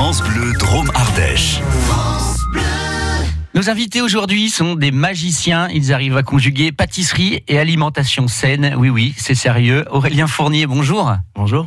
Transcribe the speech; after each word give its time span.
France 0.00 0.22
Bleu 0.22 0.54
Drôme 0.54 0.90
Ardèche. 0.94 1.60
Nos 3.52 3.68
invités 3.68 4.00
aujourd'hui 4.00 4.48
sont 4.48 4.76
des 4.76 4.92
magiciens. 4.92 5.68
Ils 5.70 5.92
arrivent 5.92 6.16
à 6.16 6.22
conjuguer 6.22 6.70
pâtisserie 6.70 7.42
et 7.48 7.58
alimentation 7.58 8.28
saine. 8.28 8.76
Oui, 8.78 8.90
oui, 8.90 9.12
c'est 9.16 9.34
sérieux. 9.34 9.84
Aurélien 9.90 10.28
Fournier, 10.28 10.68
bonjour. 10.68 11.16
Bonjour. 11.34 11.66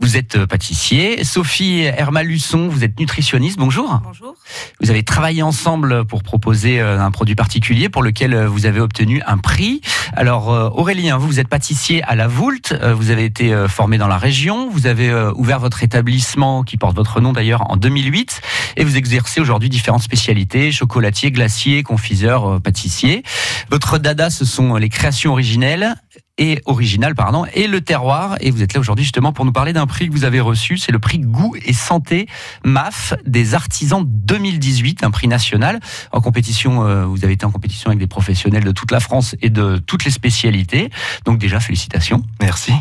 Vous 0.00 0.16
êtes 0.16 0.34
euh, 0.34 0.48
pâtissier. 0.48 1.22
Sophie 1.22 1.82
Hermalusson, 1.82 2.66
vous 2.66 2.82
êtes 2.82 2.98
nutritionniste. 2.98 3.56
Bonjour. 3.56 4.00
Bonjour. 4.02 4.34
Vous 4.80 4.90
avez 4.90 5.04
travaillé 5.04 5.44
ensemble 5.44 6.04
pour 6.06 6.24
proposer 6.24 6.80
euh, 6.80 7.00
un 7.00 7.12
produit 7.12 7.36
particulier 7.36 7.88
pour 7.88 8.02
lequel 8.02 8.34
euh, 8.34 8.48
vous 8.48 8.66
avez 8.66 8.80
obtenu 8.80 9.22
un 9.24 9.38
prix. 9.38 9.80
Alors 10.14 10.48
Aurélien, 10.48 11.18
vous, 11.18 11.28
vous 11.28 11.40
êtes 11.40 11.48
pâtissier 11.48 12.02
à 12.02 12.16
la 12.16 12.26
Voulte. 12.26 12.74
Vous 12.94 13.10
avez 13.10 13.24
été 13.24 13.66
formé 13.68 13.96
dans 13.96 14.08
la 14.08 14.18
région. 14.18 14.68
Vous 14.68 14.86
avez 14.86 15.10
ouvert 15.36 15.58
votre 15.58 15.82
établissement 15.82 16.64
qui 16.64 16.76
porte 16.76 16.94
votre 16.94 17.20
nom 17.20 17.32
d'ailleurs 17.32 17.70
en 17.70 17.76
2008 17.76 18.42
et 18.76 18.84
vous 18.84 18.96
exercez 18.96 19.40
aujourd'hui 19.40 19.70
différentes 19.70 20.02
spécialités 20.02 20.70
chocolatier, 21.12 21.30
glacier, 21.30 21.82
confiseur, 21.82 22.60
pâtissier. 22.62 23.22
Votre 23.70 23.98
dada, 23.98 24.30
ce 24.30 24.44
sont 24.44 24.76
les 24.76 24.88
créations 24.88 25.32
originelles 25.32 25.94
et 26.38 26.62
original 26.64 27.14
pardon 27.14 27.44
et 27.52 27.66
le 27.66 27.82
terroir. 27.82 28.36
Et 28.40 28.50
vous 28.50 28.62
êtes 28.62 28.72
là 28.72 28.80
aujourd'hui 28.80 29.04
justement 29.04 29.32
pour 29.32 29.44
nous 29.44 29.52
parler 29.52 29.74
d'un 29.74 29.86
prix 29.86 30.08
que 30.08 30.12
vous 30.12 30.24
avez 30.24 30.40
reçu. 30.40 30.78
C'est 30.78 30.92
le 30.92 30.98
prix 30.98 31.18
goût 31.18 31.54
et 31.64 31.74
santé 31.74 32.26
MAF 32.64 33.12
des 33.26 33.54
artisans 33.54 34.02
2018 34.06 35.04
un 35.04 35.10
prix 35.10 35.28
national. 35.28 35.80
En 36.12 36.22
compétition 36.22 36.86
euh, 36.86 37.04
vous 37.04 37.24
avez 37.24 37.34
été 37.34 37.44
en 37.44 37.50
compétition 37.50 37.88
avec 37.88 37.98
des 37.98 38.06
professionnels 38.06 38.64
de 38.64 38.72
toute 38.72 38.90
la 38.90 39.00
France 39.00 39.36
et 39.42 39.50
de 39.50 39.76
toutes 39.76 40.06
les 40.06 40.10
spécialités. 40.10 40.88
Donc 41.26 41.38
déjà 41.38 41.60
félicitations. 41.60 42.22
Merci. 42.40 42.72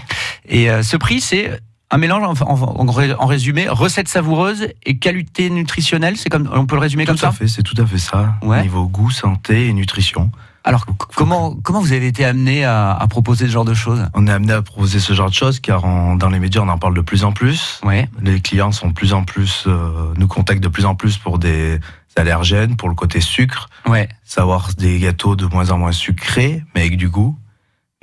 Et 0.47 0.69
euh, 0.69 0.83
ce 0.83 0.95
prix 0.95 1.19
c'est 1.19 1.59
un 1.91 1.97
mélange 1.97 2.23
en, 2.41 3.25
résumé 3.25 3.67
recette 3.69 4.07
savoureuse 4.07 4.67
et 4.83 4.97
qualité 4.97 5.49
nutritionnelle 5.49 6.17
c'est 6.17 6.29
comme 6.29 6.49
on 6.53 6.65
peut 6.65 6.75
le 6.75 6.81
résumer 6.81 7.05
comme 7.05 7.17
ça 7.17 7.27
tout 7.27 7.33
à 7.33 7.37
fait 7.37 7.47
c'est 7.47 7.63
tout 7.63 7.79
à 7.81 7.85
fait 7.85 7.97
ça 7.97 8.35
niveau 8.61 8.87
goût 8.87 9.11
santé 9.11 9.67
et 9.67 9.73
nutrition 9.73 10.31
alors, 10.63 10.85
comment, 11.15 11.55
comment 11.63 11.79
vous 11.79 11.93
avez 11.93 12.07
été 12.07 12.23
amené 12.23 12.63
à, 12.65 13.03
proposer 13.09 13.47
ce 13.47 13.51
genre 13.51 13.65
de 13.65 13.73
choses? 13.73 14.05
On 14.13 14.27
est 14.27 14.31
amené 14.31 14.53
à 14.53 14.61
proposer 14.61 14.99
ce 14.99 15.13
genre 15.13 15.29
de 15.29 15.33
choses 15.33 15.59
car 15.59 15.81
dans 16.17 16.29
les 16.29 16.39
médias, 16.39 16.61
on 16.61 16.69
en 16.69 16.77
parle 16.77 16.93
de 16.93 17.01
plus 17.01 17.23
en 17.23 17.31
plus. 17.31 17.81
Ouais. 17.83 18.07
Les 18.21 18.41
clients 18.41 18.71
sont 18.71 18.89
de 18.89 18.93
plus 18.93 19.13
en 19.13 19.23
plus, 19.23 19.63
euh, 19.65 20.13
nous 20.17 20.27
contactent 20.27 20.61
de 20.61 20.67
plus 20.67 20.85
en 20.85 20.93
plus 20.93 21.17
pour 21.17 21.39
des 21.39 21.79
allergènes, 22.15 22.75
pour 22.75 22.89
le 22.89 22.95
côté 22.95 23.21
sucre. 23.21 23.69
Ouais. 23.87 24.07
Savoir 24.23 24.69
des 24.77 24.99
gâteaux 24.99 25.35
de 25.35 25.45
moins 25.45 25.71
en 25.71 25.79
moins 25.79 25.91
sucrés, 25.91 26.63
mais 26.75 26.81
avec 26.81 26.97
du 26.97 27.09
goût. 27.09 27.35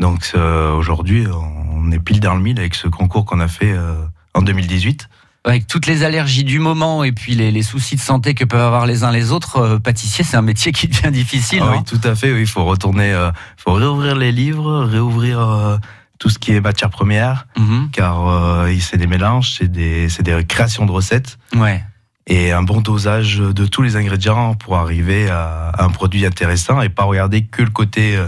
Donc 0.00 0.32
euh, 0.34 0.72
aujourd'hui, 0.74 1.26
on 1.88 1.92
est 1.92 1.98
pile 1.98 2.20
dans 2.20 2.34
le 2.34 2.40
mille 2.40 2.58
avec 2.58 2.74
ce 2.74 2.86
concours 2.86 3.24
qu'on 3.24 3.40
a 3.40 3.48
fait 3.48 3.72
euh, 3.72 3.94
en 4.34 4.42
2018 4.42 5.08
avec 5.44 5.66
toutes 5.66 5.86
les 5.86 6.02
allergies 6.02 6.44
du 6.44 6.58
moment 6.58 7.04
et 7.04 7.12
puis 7.12 7.34
les, 7.34 7.62
soucis 7.62 7.96
de 7.96 8.00
santé 8.00 8.34
que 8.34 8.44
peuvent 8.44 8.60
avoir 8.60 8.86
les 8.86 9.04
uns 9.04 9.10
les 9.10 9.32
autres, 9.32 9.56
euh, 9.56 9.78
pâtissier, 9.78 10.24
c'est 10.24 10.36
un 10.36 10.42
métier 10.42 10.72
qui 10.72 10.88
devient 10.88 11.10
difficile. 11.10 11.62
Ah 11.62 11.70
oui, 11.72 11.84
tout 11.84 12.00
à 12.06 12.14
fait. 12.14 12.38
il 12.38 12.46
faut 12.46 12.64
retourner, 12.64 13.12
euh, 13.12 13.30
faut 13.56 13.72
réouvrir 13.72 14.14
les 14.14 14.30
livres, 14.30 14.84
réouvrir 14.84 15.40
euh, 15.40 15.78
tout 16.18 16.28
ce 16.28 16.38
qui 16.38 16.52
est 16.52 16.60
matière 16.60 16.90
première, 16.90 17.46
mhm. 17.56 17.88
car 17.92 18.66
c'est 18.80 18.98
des 18.98 19.06
mélanges, 19.06 19.54
c'est 19.56 19.70
des, 19.70 20.08
des 20.20 20.44
créations 20.44 20.84
de 20.84 20.90
recettes. 20.90 21.38
Ouais. 21.54 21.82
Et 22.26 22.52
un 22.52 22.62
bon 22.62 22.80
dosage 22.80 23.38
de 23.38 23.66
tous 23.66 23.80
les 23.82 23.96
ingrédients 23.96 24.54
pour 24.54 24.76
arriver 24.76 25.30
à, 25.30 25.72
un 25.78 25.88
produit 25.88 26.26
intéressant 26.26 26.82
et 26.82 26.88
pas 26.88 27.04
regarder 27.04 27.44
que 27.44 27.62
le 27.62 27.70
côté 27.70 28.18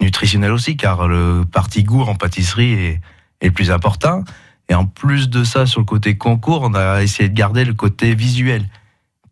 nutritionnel 0.00 0.52
aussi, 0.52 0.76
car 0.76 1.08
le 1.08 1.44
parti 1.50 1.84
goût 1.84 2.02
en 2.02 2.14
pâtisserie 2.14 2.72
est, 2.72 3.00
est 3.40 3.46
le 3.46 3.52
plus 3.52 3.70
important. 3.70 4.24
Et 4.68 4.74
en 4.74 4.86
plus 4.86 5.28
de 5.28 5.44
ça, 5.44 5.66
sur 5.66 5.80
le 5.80 5.84
côté 5.84 6.16
concours, 6.16 6.62
on 6.62 6.74
a 6.74 7.02
essayé 7.02 7.28
de 7.28 7.34
garder 7.34 7.64
le 7.64 7.74
côté 7.74 8.14
visuel, 8.14 8.68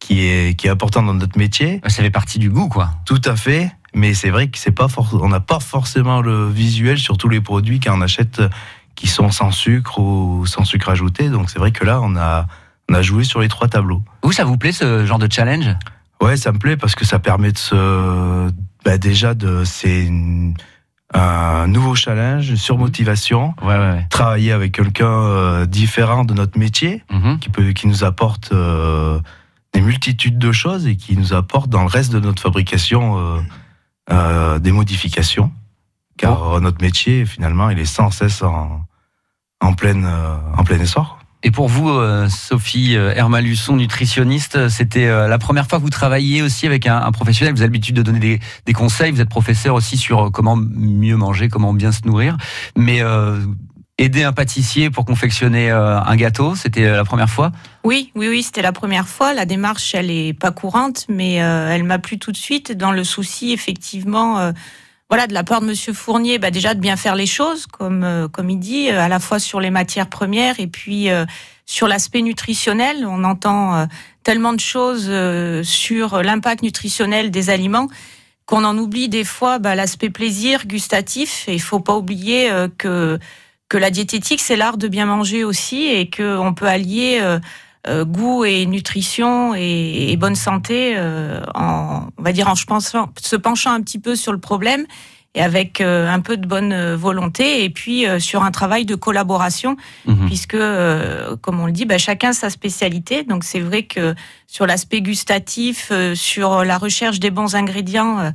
qui 0.00 0.27
est, 0.27 0.58
qui 0.58 0.66
est 0.66 0.70
important 0.70 1.02
dans 1.02 1.14
notre 1.14 1.38
métier. 1.38 1.80
Ça 1.86 2.02
fait 2.02 2.10
partie 2.10 2.38
du 2.38 2.50
goût, 2.50 2.69
quoi. 2.69 2.91
Tout 3.05 3.22
à 3.25 3.36
fait. 3.36 3.70
Mais 3.94 4.15
c'est 4.15 4.31
vrai 4.31 4.48
que 4.48 4.59
c'est 4.59 4.72
pas 4.72 4.87
on 5.12 5.28
n'a 5.28 5.41
pas 5.41 5.60
forcément 5.60 6.20
le 6.20 6.48
visuel 6.48 6.98
sur 6.98 7.16
tous 7.16 7.28
les 7.28 7.41
produits 7.41 7.81
qu'on 7.81 8.03
achète 8.03 8.43
qui 8.94 9.06
sont 9.06 9.31
sans 9.31 9.50
sucre 9.50 9.98
ou 9.98 10.44
sans 10.44 10.64
sucre 10.64 10.91
ajouté. 10.91 11.31
Donc 11.31 11.50
c'est 11.50 11.59
vrai 11.59 11.70
que 11.70 11.84
là, 11.84 12.00
on 12.03 12.16
a, 12.16 12.47
on 12.91 12.94
a 12.94 13.00
joué 13.00 13.25
sur 13.25 13.41
les 13.41 13.48
trois 13.48 13.69
tableaux. 13.69 14.03
Vous, 14.22 14.32
ça 14.32 14.44
vous 14.44 14.59
plaît 14.59 14.72
ce 14.72 15.06
genre 15.06 15.19
de 15.19 15.28
challenge? 15.31 15.75
Ouais, 16.20 16.37
ça 16.37 16.53
me 16.53 16.59
plaît 16.59 16.76
parce 16.76 16.94
que 16.97 17.04
ça 17.04 17.19
permet 17.19 17.53
de 17.53 17.59
se, 17.59 18.50
bah 18.84 18.99
déjà 18.99 19.34
de, 19.34 19.65
c'est 19.65 20.09
un 21.15 21.66
nouveau 21.69 21.94
challenge, 21.94 22.50
une 22.50 22.56
surmotivation, 22.56 23.55
ouais, 23.62 24.06
travailler 24.11 24.53
avec 24.53 24.72
quelqu'un 24.72 25.11
euh, 25.11 25.66
différent 25.66 26.25
de 26.25 26.34
notre 26.34 26.59
métier, 26.59 27.03
mhm. 27.11 27.38
qui, 27.38 27.49
peut, 27.49 27.72
qui 27.72 27.87
nous 27.87 28.05
apporte 28.05 28.53
euh, 28.53 29.19
des 29.72 29.81
multitudes 29.81 30.38
de 30.38 30.53
choses 30.53 30.87
et 30.87 30.97
qui 30.97 31.17
nous 31.17 31.33
apporte 31.33 31.71
dans 31.71 31.83
le 31.83 31.88
reste 31.88 32.12
de 32.12 32.21
notre 32.21 32.43
fabrication 32.43 33.43
euh, 34.11 34.59
des 34.59 34.72
modifications. 34.72 35.50
Car 36.19 36.43
oh. 36.43 36.61
notre 36.61 36.83
métier, 36.83 37.25
finalement, 37.25 37.71
il 37.71 37.78
est 37.78 37.84
sans 37.84 38.11
cesse 38.11 38.43
en, 38.43 38.84
en, 39.61 39.72
pleine, 39.75 40.06
en 40.56 40.65
plein 40.65 40.81
essor. 40.81 41.18
Et 41.44 41.53
pour 41.53 41.69
vous, 41.69 41.88
euh, 41.88 42.28
Sophie 42.28 42.97
euh, 42.97 43.15
Hermalusson, 43.15 43.76
nutritionniste, 43.76 44.69
c'était 44.69 45.06
euh, 45.06 45.28
la 45.28 45.38
première 45.38 45.69
fois 45.69 45.78
que 45.78 45.84
vous 45.84 45.91
travailliez 45.91 46.43
aussi 46.43 46.66
avec 46.66 46.87
un, 46.87 47.12
professionnel. 47.12 47.54
Vous 47.54 47.60
avez 47.60 47.69
l'habitude 47.69 47.94
de 47.94 48.03
donner 48.03 48.41
des, 48.66 48.72
conseils. 48.72 49.12
Vous 49.12 49.21
êtes 49.21 49.28
professeur 49.28 49.75
aussi 49.76 49.97
sur 49.97 50.32
comment 50.32 50.56
mieux 50.56 51.16
manger, 51.16 51.49
comment 51.49 51.72
bien 51.72 51.93
se 51.93 52.06
nourrir. 52.06 52.37
Mais 52.76 53.03
aider 53.99 54.22
un 54.22 54.32
pâtissier 54.32 54.91
pour 54.91 55.04
confectionner 55.04 55.71
un 55.71 56.16
gâteau, 56.16 56.54
c'était 56.54 56.88
la 56.88 57.04
première 57.04 57.28
fois? 57.28 57.50
Oui, 57.82 58.12
oui, 58.15 58.28
oui, 58.28 58.43
c'était 58.44 58.62
la 58.62 58.72
première 58.72 59.09
fois. 59.09 59.34
La 59.34 59.47
démarche, 59.47 59.94
elle 59.94 60.10
est 60.10 60.32
pas 60.32 60.53
courante, 60.53 61.06
mais 61.09 61.34
elle 61.34 61.82
m'a 61.82 61.99
plu 61.99 62.19
tout 62.19 62.31
de 62.31 62.37
suite 62.37 62.72
dans 62.72 62.93
le 62.93 63.03
souci, 63.03 63.53
effectivement 63.53 64.53
voilà, 65.08 65.26
de 65.26 65.32
la 65.32 65.42
part 65.42 65.62
de 65.62 65.66
Monsieur 65.66 65.94
Fournier, 65.94 66.38
bah 66.38 66.50
déjà 66.50 66.74
de 66.74 66.80
bien 66.80 66.96
faire 66.96 67.14
les 67.14 67.26
choses, 67.26 67.66
comme 67.66 68.04
euh, 68.04 68.28
comme 68.28 68.50
il 68.50 68.58
dit, 68.58 68.91
euh, 68.91 69.00
à 69.00 69.08
la 69.08 69.19
fois 69.19 69.38
sur 69.38 69.58
les 69.58 69.70
matières 69.70 70.08
premières 70.08 70.60
et 70.60 70.66
puis 70.66 71.08
euh, 71.08 71.24
sur 71.64 71.88
l'aspect 71.88 72.20
nutritionnel. 72.20 73.06
On 73.06 73.24
entend 73.24 73.86
tellement 74.22 74.52
de 74.52 74.60
choses 74.60 75.10
sur 75.62 76.22
l'impact 76.22 76.62
nutritionnel 76.62 77.30
des 77.30 77.50
aliments 77.50 77.88
qu'on 78.46 78.64
en 78.64 78.78
oublie 78.78 79.10
des 79.10 79.24
fois 79.24 79.58
bah, 79.58 79.74
l'aspect 79.74 80.08
plaisir 80.08 80.66
gustatif. 80.66 81.44
Il 81.46 81.60
faut 81.60 81.80
pas 81.80 81.94
oublier 81.94 82.50
que 82.78 83.19
que 83.69 83.76
la 83.76 83.90
diététique 83.90 84.40
c'est 84.40 84.56
l'art 84.56 84.78
de 84.78 84.88
bien 84.88 85.04
manger 85.04 85.44
aussi 85.44 85.88
et 85.88 86.08
que 86.08 86.38
on 86.38 86.54
peut 86.54 86.66
allier 86.66 87.20
euh, 87.87 88.05
goût 88.05 88.44
et 88.44 88.66
nutrition 88.66 89.55
et, 89.55 90.16
bonne 90.19 90.34
santé, 90.34 90.94
euh, 90.97 91.41
en, 91.55 92.09
on 92.19 92.22
va 92.22 92.33
dire 92.33 92.49
en 92.49 92.56
se 92.56 93.37
penchant 93.37 93.72
un 93.72 93.81
petit 93.83 94.00
peu 94.00 94.16
sur 94.16 94.33
le 94.33 94.39
problème 94.39 94.84
et 95.34 95.43
avec 95.43 95.81
euh, 95.81 96.11
un 96.11 96.19
peu 96.19 96.37
de 96.37 96.47
bonne 96.47 96.94
volonté 96.94 97.62
et 97.62 97.71
puis 97.71 98.05
sur 98.19 98.43
un 98.43 98.50
travail 98.50 98.84
de 98.84 98.97
collaboration 98.97 99.77
mhm. 100.06 100.27
puisque 100.27 100.56
comme 100.56 101.61
on 101.61 101.67
le 101.67 101.72
dit 101.72 101.84
bah, 101.84 101.99
chacun 101.99 102.33
sa 102.33 102.50
spécialité 102.50 103.22
donc 103.22 103.44
c'est 103.44 103.61
vrai 103.61 103.84
que 103.84 104.15
sur 104.49 104.67
l'aspect 104.67 105.00
gustatif 105.00 105.93
sur 106.15 106.65
la 106.65 106.78
recherche 106.78 107.21
des 107.21 107.31
bons 107.31 107.55
ingrédients 107.55 108.33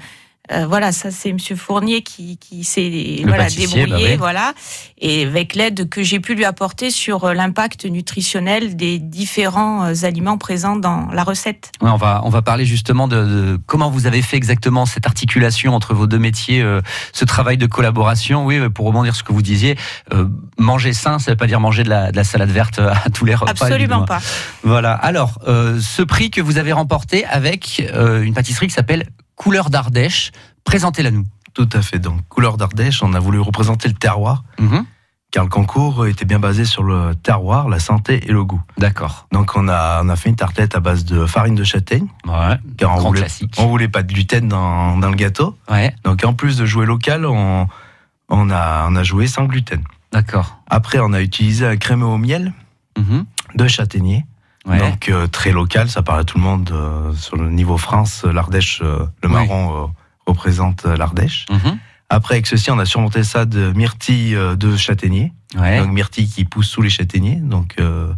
euh, 0.51 0.65
voilà, 0.67 0.91
ça 0.91 1.09
c'est 1.09 1.31
Monsieur 1.31 1.55
Fournier 1.55 2.01
qui, 2.01 2.37
qui 2.37 2.65
s'est 2.65 3.21
voilà, 3.25 3.47
débrouillé, 3.49 4.09
bah 4.11 4.17
voilà, 4.17 4.53
et 4.97 5.23
avec 5.25 5.55
l'aide 5.55 5.87
que 5.87 6.03
j'ai 6.03 6.19
pu 6.19 6.35
lui 6.35 6.43
apporter 6.43 6.91
sur 6.91 7.23
euh, 7.23 7.33
l'impact 7.33 7.85
nutritionnel 7.85 8.75
des 8.75 8.99
différents 8.99 9.85
euh, 9.85 9.93
aliments 10.05 10.37
présents 10.37 10.75
dans 10.75 11.07
la 11.13 11.23
recette. 11.23 11.71
on 11.79 11.95
va 11.95 12.19
on 12.25 12.29
va 12.29 12.41
parler 12.41 12.65
justement 12.65 13.07
de, 13.07 13.57
comment 13.67 13.89
vous 13.89 14.05
avez 14.05 14.21
fait 14.21 14.35
exactement 14.35 14.85
cette 14.85 15.05
articulation 15.05 15.73
entre 15.73 15.93
vos 15.93 16.07
deux 16.07 16.19
métiers, 16.19 16.63
ce 17.13 17.23
travail 17.23 17.57
de 17.57 17.65
collaboration. 17.65 18.45
Oui, 18.45 18.59
pour 18.69 18.85
rebondir 18.85 19.13
sur 19.15 19.21
ce 19.21 19.23
que 19.23 19.33
vous 19.33 19.41
disiez, 19.41 19.77
manger 20.57 20.91
sain, 20.91 21.19
ça 21.19 21.31
veut 21.31 21.37
pas 21.37 21.47
dire 21.47 21.61
manger 21.61 21.83
de 21.83 21.89
la, 21.89 22.11
de 22.11 22.17
la 22.17 22.23
salade 22.25 22.49
verte 22.49 22.79
à 22.79 23.09
tous 23.13 23.23
les 23.23 23.35
repas. 23.35 23.51
Absolument 23.51 24.03
pas. 24.03 24.19
Voilà. 24.63 24.93
Alors, 24.93 25.39
ce 25.45 26.01
prix 26.01 26.31
que 26.31 26.41
vous 26.41 26.57
avez 26.57 26.73
remporté 26.73 27.25
avec 27.25 27.81
une 27.93 28.33
pâtisserie 28.33 28.67
qui 28.67 28.73
s'appelle 28.73 29.05
Couleur 29.35 29.69
d'Ardèche. 29.69 30.31
Présentez-la 30.63 31.11
nous. 31.11 31.25
Tout 31.53 31.69
à 31.73 31.81
fait. 31.81 31.99
Donc, 31.99 32.21
Couleur 32.29 32.57
d'Ardèche, 32.57 33.03
on 33.03 33.13
a 33.13 33.19
voulu 33.19 33.39
représenter 33.39 33.87
le 33.87 33.93
terroir. 33.93 34.43
Mhm. 34.59 34.85
Car 35.31 35.43
le 35.45 35.49
concours 35.49 36.05
était 36.05 36.25
bien 36.25 36.37
basé 36.39 36.63
sur 36.63 36.83
le 36.83 37.15
terroir, 37.15 37.67
la 37.67 37.79
santé 37.79 38.23
et 38.27 38.31
le 38.31 38.43
goût. 38.43 38.61
D'accord. 38.77 39.27
Donc 39.31 39.53
on 39.55 39.67
a, 39.67 40.01
on 40.03 40.09
a 40.09 40.15
fait 40.15 40.29
une 40.29 40.35
tartelette 40.35 40.75
à 40.75 40.79
base 40.79 41.05
de 41.05 41.25
farine 41.25 41.55
de 41.55 41.63
châtaigne. 41.63 42.05
Ouais. 42.27 42.59
Car 42.77 42.91
on 42.91 42.97
Grand 42.97 43.07
voulait, 43.07 43.21
classique. 43.21 43.55
on 43.57 43.65
voulait 43.67 43.87
pas 43.87 44.03
de 44.03 44.13
gluten 44.13 44.47
dans, 44.47 44.95
dans 44.99 45.09
le 45.09 45.15
gâteau. 45.15 45.57
Ouais. 45.71 45.95
Donc 46.03 46.23
en 46.23 46.33
plus 46.35 46.55
de 46.57 46.67
jouer 46.67 46.85
local, 46.85 47.25
on, 47.25 47.67
on, 48.29 48.49
a, 48.51 48.85
on 48.87 48.95
a 48.95 49.01
joué 49.01 49.25
sans 49.25 49.45
gluten. 49.45 49.81
D'accord. 50.11 50.59
Après, 50.69 50.99
on 51.01 51.13
a 51.13 51.21
utilisé 51.21 51.65
un 51.65 51.77
crémeux 51.77 52.05
au 52.05 52.17
miel 52.19 52.53
Mhm. 52.95 53.25
de 53.55 53.67
châtaignier. 53.67 54.23
Ouais. 54.65 54.77
Donc 54.79 55.09
euh, 55.09 55.27
très 55.27 55.51
local, 55.51 55.89
ça 55.89 56.01
parle 56.01 56.21
à 56.21 56.23
tout 56.23 56.37
le 56.37 56.43
monde 56.43 56.69
euh, 56.71 57.13
sur 57.13 57.35
le 57.35 57.49
niveau 57.49 57.77
France. 57.77 58.23
L'Ardèche, 58.23 58.79
euh, 58.81 59.05
le 59.21 59.27
Oui. 59.29 59.33
marron 59.33 59.83
euh, 59.83 59.87
représente 60.25 60.85
euh, 60.85 60.95
l'Ardèche. 60.95 61.45
Mhm. 61.49 61.77
Après, 62.09 62.35
avec 62.35 62.47
ceci, 62.47 62.71
on 62.71 62.79
a 62.79 62.85
surmonté 62.85 63.23
ça 63.23 63.45
de 63.45 63.71
myrtille 63.73 64.35
euh, 64.35 64.55
de 64.55 64.75
châtaignier. 64.77 65.33
Ouais. 65.57 65.79
Donc 65.79 65.91
myrtille 65.91 66.27
qui 66.29 66.45
pousse 66.45 66.67
sous 66.69 66.81
les 66.81 66.89
châtaigniers. 66.89 67.35
Donc 67.37 67.75
euh, 67.79 68.13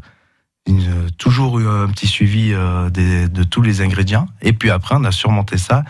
une- 0.67 1.09
toujours 1.17 1.59
eu 1.59 1.67
un 1.67 1.87
petit 1.87 2.07
suivi 2.07 2.51
euh, 2.53 2.89
des- 2.89 3.27
de 3.27 3.43
tous 3.43 3.61
les 3.63 3.81
ingrédients. 3.81 4.27
Et 4.41 4.53
puis 4.53 4.69
après, 4.69 4.95
on 4.97 5.03
a 5.03 5.11
surmonté 5.11 5.57
ça 5.57 5.83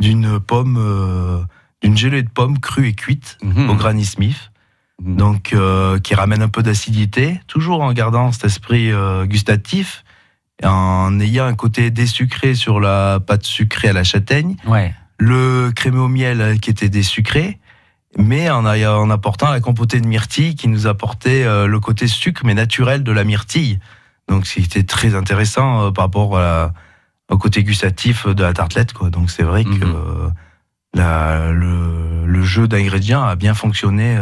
d'une 0.00 0.40
pomme, 0.40 0.78
euh, 0.80 1.38
d'une 1.82 1.96
gelée 1.96 2.22
de 2.22 2.30
pommes 2.30 2.58
crue 2.58 2.88
et 2.88 2.94
cuite 2.94 3.38
Mhm. 3.42 3.70
au 3.70 3.74
Granny 3.74 4.04
Smith. 4.04 4.50
Mhm. 5.04 5.16
Donc, 5.16 5.52
euh, 5.52 5.98
qui 5.98 6.14
ramène 6.14 6.42
un 6.42 6.48
peu 6.48 6.62
d'acidité, 6.62 7.40
toujours 7.48 7.82
en 7.82 7.92
gardant 7.92 8.30
cet 8.32 8.44
esprit 8.44 8.90
euh, 8.92 9.26
gustatif, 9.26 10.04
en 10.62 11.18
ayant 11.18 11.46
un 11.46 11.54
côté 11.54 11.90
désucré 11.90 12.54
sur 12.54 12.78
la 12.78 13.18
pâte 13.20 13.44
sucrée 13.44 13.88
à 13.88 13.92
la 13.92 14.04
châtaigne, 14.04 14.54
Ouais. 14.66 14.94
le 15.18 15.72
crémé 15.74 15.98
au 15.98 16.08
miel 16.08 16.40
euh, 16.40 16.56
qui 16.56 16.70
était 16.70 16.88
désucré, 16.88 17.58
mais 18.18 18.48
en, 18.50 18.64
apportant 19.10 19.50
la 19.50 19.60
compotée 19.60 20.00
de 20.00 20.06
myrtille 20.06 20.54
qui 20.54 20.68
nous 20.68 20.86
apportait 20.86 21.44
euh, 21.44 21.66
le 21.66 21.80
côté 21.80 22.06
sucre 22.06 22.42
mais 22.44 22.54
naturel 22.54 23.02
de 23.02 23.10
la 23.12 23.24
myrtille. 23.24 23.80
Donc 24.28 24.46
c'était 24.46 24.82
très 24.84 25.14
intéressant 25.16 25.90
par 25.92 26.04
rapport 26.04 26.36
à 26.38 26.40
la- 26.42 26.72
au 27.30 27.38
côté 27.38 27.64
gustatif 27.64 28.26
de 28.26 28.42
la 28.42 28.52
tartelette. 28.52 28.92
Quoi. 28.92 29.08
Donc 29.10 29.30
c'est 29.30 29.42
vrai 29.42 29.64
que 29.64 29.70
Mhm. 29.84 30.32
la- 30.94 31.50
le, 31.52 32.26
le 32.26 32.42
jeu 32.44 32.68
d'ingrédients 32.68 33.22
a 33.24 33.34
bien 33.34 33.54
fonctionné 33.54 34.16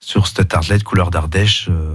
sur 0.00 0.26
cette 0.26 0.48
tartelette 0.48 0.82
couleur 0.84 1.10
d'Ardèche. 1.10 1.68
euh. 1.70 1.94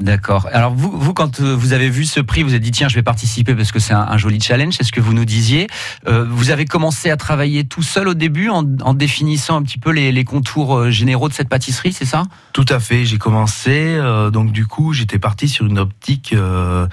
D'accord. 0.00 0.48
Alors 0.52 0.72
vous, 0.74 0.90
vous, 0.90 1.12
quand 1.12 1.40
euh, 1.40 1.54
vous 1.54 1.74
avez 1.74 1.90
vu 1.90 2.06
ce 2.06 2.18
prix, 2.18 2.42
vous 2.42 2.50
avez 2.50 2.60
dit 2.60 2.70
tiens, 2.70 2.88
je 2.88 2.94
vais 2.94 3.02
participer 3.02 3.54
parce 3.54 3.70
que 3.72 3.78
c'est 3.78 3.92
un, 3.92 4.00
un 4.00 4.16
joli 4.16 4.40
challenge. 4.40 4.72
C'est 4.78 4.84
ce 4.84 4.90
que 4.90 5.02
vous 5.02 5.12
nous 5.12 5.26
disiez. 5.26 5.66
Euh, 6.08 6.24
vous 6.28 6.48
avez 6.48 6.64
commencé 6.64 7.10
à 7.10 7.18
travailler 7.18 7.64
tout 7.64 7.82
seul 7.82 8.08
au 8.08 8.14
début 8.14 8.48
en, 8.48 8.64
en 8.80 8.94
définissant 8.94 9.56
un 9.58 9.62
petit 9.62 9.76
peu 9.78 9.90
les, 9.90 10.10
les 10.10 10.24
contours 10.24 10.90
généraux 10.90 11.28
de 11.28 11.34
cette 11.34 11.50
pâtisserie, 11.50 11.92
c'est 11.92 12.06
ça? 12.06 12.22
Tout 12.54 12.64
à 12.70 12.80
fait, 12.80 13.04
j'ai 13.04 13.18
commencé, 13.18 13.70
euh, 13.70 14.30
donc 14.30 14.50
du 14.50 14.66
coup 14.66 14.94
j'étais 14.94 15.18
parti 15.18 15.46
sur 15.46 15.66
une 15.66 15.78
optique 15.78 16.32
euh, 16.32 16.88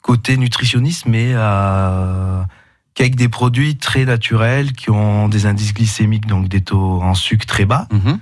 côté 0.00 0.38
nutritionniste, 0.38 1.04
mais 1.06 1.32
qu'avec 2.94 3.16
des 3.16 3.28
produits 3.28 3.76
très 3.76 4.06
naturels 4.06 4.72
qui 4.72 4.90
ont 4.90 5.28
des 5.28 5.44
indices 5.44 5.74
glycémiques, 5.74 6.26
donc 6.26 6.48
des 6.48 6.62
taux 6.62 7.02
en 7.02 7.14
sucre 7.14 7.44
très 7.46 7.66
bas. 7.66 7.86
Mhm. 7.92 8.18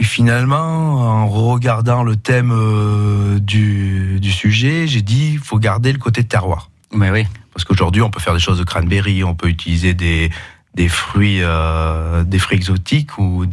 Puis 0.00 0.08
finalement, 0.08 0.94
en 0.94 1.28
regardant 1.28 2.02
le 2.02 2.16
thème 2.16 2.52
euh, 2.54 3.38
du, 3.38 4.18
du 4.18 4.32
sujet, 4.32 4.86
j'ai 4.86 5.02
dit 5.02 5.32
il 5.34 5.38
faut 5.38 5.58
garder 5.58 5.92
le 5.92 5.98
côté 5.98 6.24
terroir. 6.24 6.70
Mais 6.90 7.10
oui. 7.10 7.26
Parce 7.52 7.64
qu'aujourd'hui, 7.66 8.00
on 8.00 8.08
peut 8.08 8.18
faire 8.18 8.32
des 8.32 8.40
choses 8.40 8.56
de 8.58 8.64
cranberry, 8.64 9.24
on 9.24 9.34
peut 9.34 9.48
utiliser 9.48 9.92
des, 9.92 10.30
des 10.74 10.88
fruits, 10.88 11.40
euh, 11.42 12.24
des 12.24 12.38
fruits 12.38 12.56
exotiques 12.56 13.18
où 13.18 13.44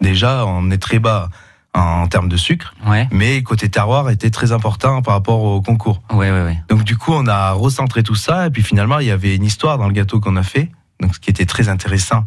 déjà 0.00 0.46
on 0.46 0.70
est 0.70 0.78
très 0.78 0.98
bas 0.98 1.28
en, 1.74 2.06
termes 2.06 2.30
de 2.30 2.38
sucre, 2.38 2.72
Ouais. 2.86 3.06
mais 3.12 3.42
côté 3.42 3.68
terroir 3.68 4.08
était 4.08 4.30
très 4.30 4.52
important 4.52 5.02
par 5.02 5.12
rapport 5.12 5.42
au 5.42 5.60
concours. 5.60 6.00
Ouais, 6.10 6.30
ouais. 6.30 6.58
Donc 6.70 6.84
du 6.84 6.96
coup, 6.96 7.12
on 7.12 7.26
a 7.26 7.52
recentré 7.52 8.02
tout 8.02 8.14
ça 8.14 8.46
et 8.46 8.50
puis 8.50 8.62
finalement, 8.62 8.98
il 8.98 9.08
y 9.08 9.10
avait 9.10 9.36
une 9.36 9.44
histoire 9.44 9.76
dans 9.76 9.88
le 9.88 9.92
gâteau 9.92 10.20
qu'on 10.20 10.36
a 10.36 10.42
fait, 10.42 10.70
donc 11.00 11.14
ce 11.14 11.20
qui 11.20 11.28
était 11.28 11.44
très 11.44 11.68
intéressant. 11.68 12.24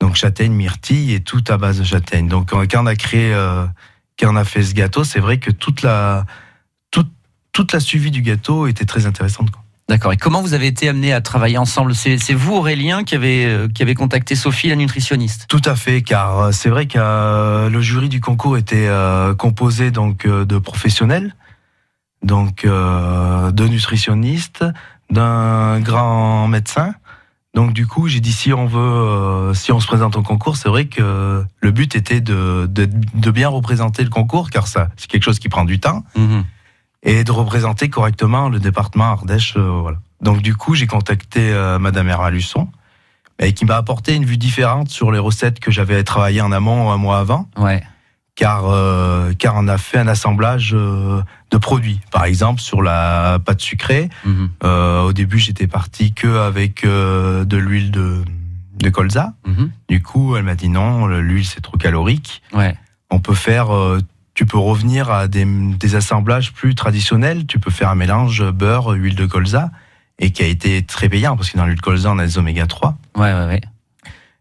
Donc 0.00 0.14
châtaigne, 0.16 0.52
myrtille 0.52 1.14
et 1.14 1.20
tout 1.20 1.42
à 1.48 1.56
base 1.56 1.78
de 1.78 1.84
châtaigne. 1.84 2.28
Donc 2.28 2.50
quand 2.50 2.60
quand 2.70 2.82
on 2.82 2.86
a 2.86 2.96
créé, 2.96 3.32
euh, 3.32 3.66
quand 4.18 4.32
on 4.32 4.36
a 4.36 4.44
fait 4.44 4.62
ce 4.62 4.74
gâteau, 4.74 5.04
c'est 5.04 5.20
vrai 5.20 5.38
que 5.38 5.50
toute 5.50 5.82
la 5.82 6.26
toute, 6.90 7.10
toute 7.52 7.72
la 7.72 7.80
suivi 7.80 8.10
du 8.10 8.22
gâteau 8.22 8.66
était 8.66 8.84
très 8.84 9.06
intéressante. 9.06 9.50
quoi. 9.50 9.62
D'accord. 9.88 10.12
Et 10.12 10.16
comment 10.16 10.42
vous 10.42 10.52
avez 10.52 10.66
été 10.66 10.88
amené 10.88 11.12
à 11.12 11.20
travailler 11.20 11.58
ensemble? 11.58 11.94
C'est 11.94 12.18
c'est 12.18 12.34
vous, 12.34 12.54
Aurélien, 12.54 13.04
qui 13.04 13.14
avez, 13.14 13.46
euh, 13.46 13.68
qui 13.68 13.82
avez 13.82 13.94
contacté 13.94 14.34
Sophie, 14.34 14.68
la 14.68 14.74
nutritionniste? 14.76 15.46
Tout 15.48 15.62
à 15.64 15.76
fait, 15.76 16.02
car 16.02 16.38
euh, 16.40 16.52
c'est 16.52 16.68
vrai 16.68 16.86
que 16.86 16.98
euh, 16.98 17.70
le 17.70 17.80
jury 17.80 18.08
du 18.08 18.20
concours 18.20 18.56
était 18.56 18.88
euh, 18.88 19.34
composé 19.34 19.92
donc 19.92 20.26
euh, 20.26 20.44
de 20.44 20.58
professionnels, 20.58 21.36
donc 22.24 22.64
euh, 22.64 23.52
de 23.52 23.68
nutritionnistes, 23.68 24.64
d'un 25.08 25.78
grand 25.78 26.48
médecin. 26.48 26.94
Donc 27.56 27.72
du 27.72 27.86
coup, 27.86 28.06
j'ai 28.06 28.20
dit 28.20 28.32
si 28.32 28.52
on 28.52 28.66
veut, 28.66 28.78
euh, 28.78 29.54
si 29.54 29.72
on 29.72 29.80
se 29.80 29.86
présente 29.86 30.14
au 30.16 30.22
concours, 30.22 30.56
c'est 30.58 30.68
vrai 30.68 30.84
que 30.84 31.42
le 31.60 31.70
but 31.70 31.96
était 31.96 32.20
de, 32.20 32.66
de, 32.70 32.84
de 33.14 33.30
bien 33.30 33.48
représenter 33.48 34.04
le 34.04 34.10
concours, 34.10 34.50
car 34.50 34.68
ça, 34.68 34.90
c'est 34.98 35.08
quelque 35.08 35.22
chose 35.24 35.38
qui 35.38 35.48
prend 35.48 35.64
du 35.64 35.80
temps, 35.80 36.04
Mhm. 36.16 36.44
et 37.02 37.24
de 37.24 37.32
représenter 37.32 37.88
correctement 37.88 38.50
le 38.50 38.58
département 38.60 39.04
Ardèche. 39.06 39.54
euh, 39.56 39.80
voilà. 39.80 39.96
Donc 40.20 40.42
du 40.42 40.54
coup, 40.54 40.74
j'ai 40.74 40.86
contacté 40.86 41.50
euh, 41.50 41.78
Madame 41.78 42.08
Herma 42.08 42.30
Luçon, 42.30 42.68
et 43.38 43.54
qui 43.54 43.64
m'a 43.64 43.76
apporté 43.76 44.14
une 44.14 44.26
vue 44.26 44.36
différente 44.38 44.90
sur 44.90 45.10
les 45.10 45.18
recettes 45.18 45.58
que 45.58 45.70
j'avais 45.70 46.04
travaillées 46.04 46.42
en 46.42 46.52
amont 46.52 46.90
un 46.92 46.98
mois 46.98 47.18
avant, 47.20 47.48
Ouais. 47.56 47.82
Car 48.36 48.66
euh, 48.70 49.32
car 49.32 49.54
on 49.56 49.66
a 49.66 49.78
fait 49.78 49.98
un 49.98 50.06
assemblage 50.08 50.72
euh, 50.74 51.20
de 51.50 51.56
produits. 51.56 52.00
Par 52.12 52.24
exemple, 52.24 52.60
sur 52.60 52.82
la 52.82 53.38
pâte 53.44 53.60
sucrée, 53.60 54.08
Mhm. 54.24 54.50
euh, 54.62 55.02
au 55.02 55.12
début, 55.12 55.38
j'étais 55.38 55.66
parti 55.66 56.12
que 56.12 56.38
avec 56.46 56.84
euh, 56.84 57.44
de 57.44 57.56
l'huile 57.56 57.90
de 57.90 58.22
de 58.78 58.90
colza. 58.90 59.32
Mhm. 59.46 59.70
Du 59.88 60.02
coup, 60.02 60.36
elle 60.36 60.42
m'a 60.44 60.54
dit 60.54 60.68
non, 60.68 61.06
l'huile 61.06 61.46
c'est 61.46 61.62
trop 61.62 61.78
calorique. 61.78 62.42
Ouais. 62.52 62.76
On 63.10 63.20
peut 63.20 63.34
faire, 63.34 63.74
euh, 63.74 64.00
tu 64.34 64.44
peux 64.44 64.58
revenir 64.58 65.10
à 65.10 65.28
des, 65.28 65.46
des 65.46 65.94
assemblages 65.94 66.52
plus 66.52 66.74
traditionnels. 66.74 67.46
Tu 67.46 67.58
peux 67.58 67.70
faire 67.70 67.88
un 67.88 67.94
mélange 67.94 68.44
beurre, 68.50 68.90
huile 68.90 69.14
de 69.14 69.24
colza, 69.24 69.70
et 70.18 70.30
qui 70.30 70.42
a 70.42 70.46
été 70.46 70.82
très 70.82 71.08
payant 71.08 71.36
parce 71.38 71.50
que 71.50 71.56
dans 71.56 71.64
l'huile 71.64 71.76
de 71.78 71.80
colza, 71.80 72.10
on 72.12 72.18
a 72.18 72.26
des 72.26 72.36
oméga 72.36 72.66
3. 72.66 72.98
Ouais, 73.16 73.32
ouais, 73.32 73.46
ouais. 73.46 73.60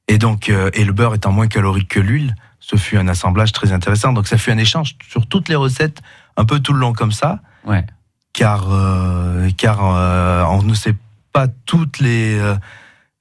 Et 0.09 0.17
donc, 0.17 0.49
euh, 0.49 0.69
et 0.73 0.83
le 0.83 0.91
beurre 0.91 1.15
étant 1.15 1.31
moins 1.31 1.47
calorique 1.47 1.87
que 1.87 1.99
l'huile, 2.01 2.35
ce 2.67 2.77
fut 2.77 2.97
un 2.97 3.07
assemblage 3.07 3.51
très 3.51 3.71
intéressant. 3.71 4.11
Donc, 4.11 4.27
ça 4.27 4.37
fut 4.39 4.49
un 4.51 4.57
échange 4.57 4.95
sur 5.07 5.27
toutes 5.27 5.49
les 5.49 5.55
recettes, 5.55 6.01
un 6.35 6.45
peu 6.45 6.59
tout 6.59 6.73
le 6.73 6.79
long 6.79 6.93
comme 6.93 7.11
ça, 7.11 7.39
Ouais. 7.63 7.85
car 8.33 8.71
euh, 8.71 9.49
car 9.55 9.79
euh, 9.83 10.43
on 10.49 10.63
ne 10.63 10.73
sait 10.73 10.95
pas 11.31 11.47
toutes 11.67 11.99
les 11.99 12.39
euh, 12.39 12.55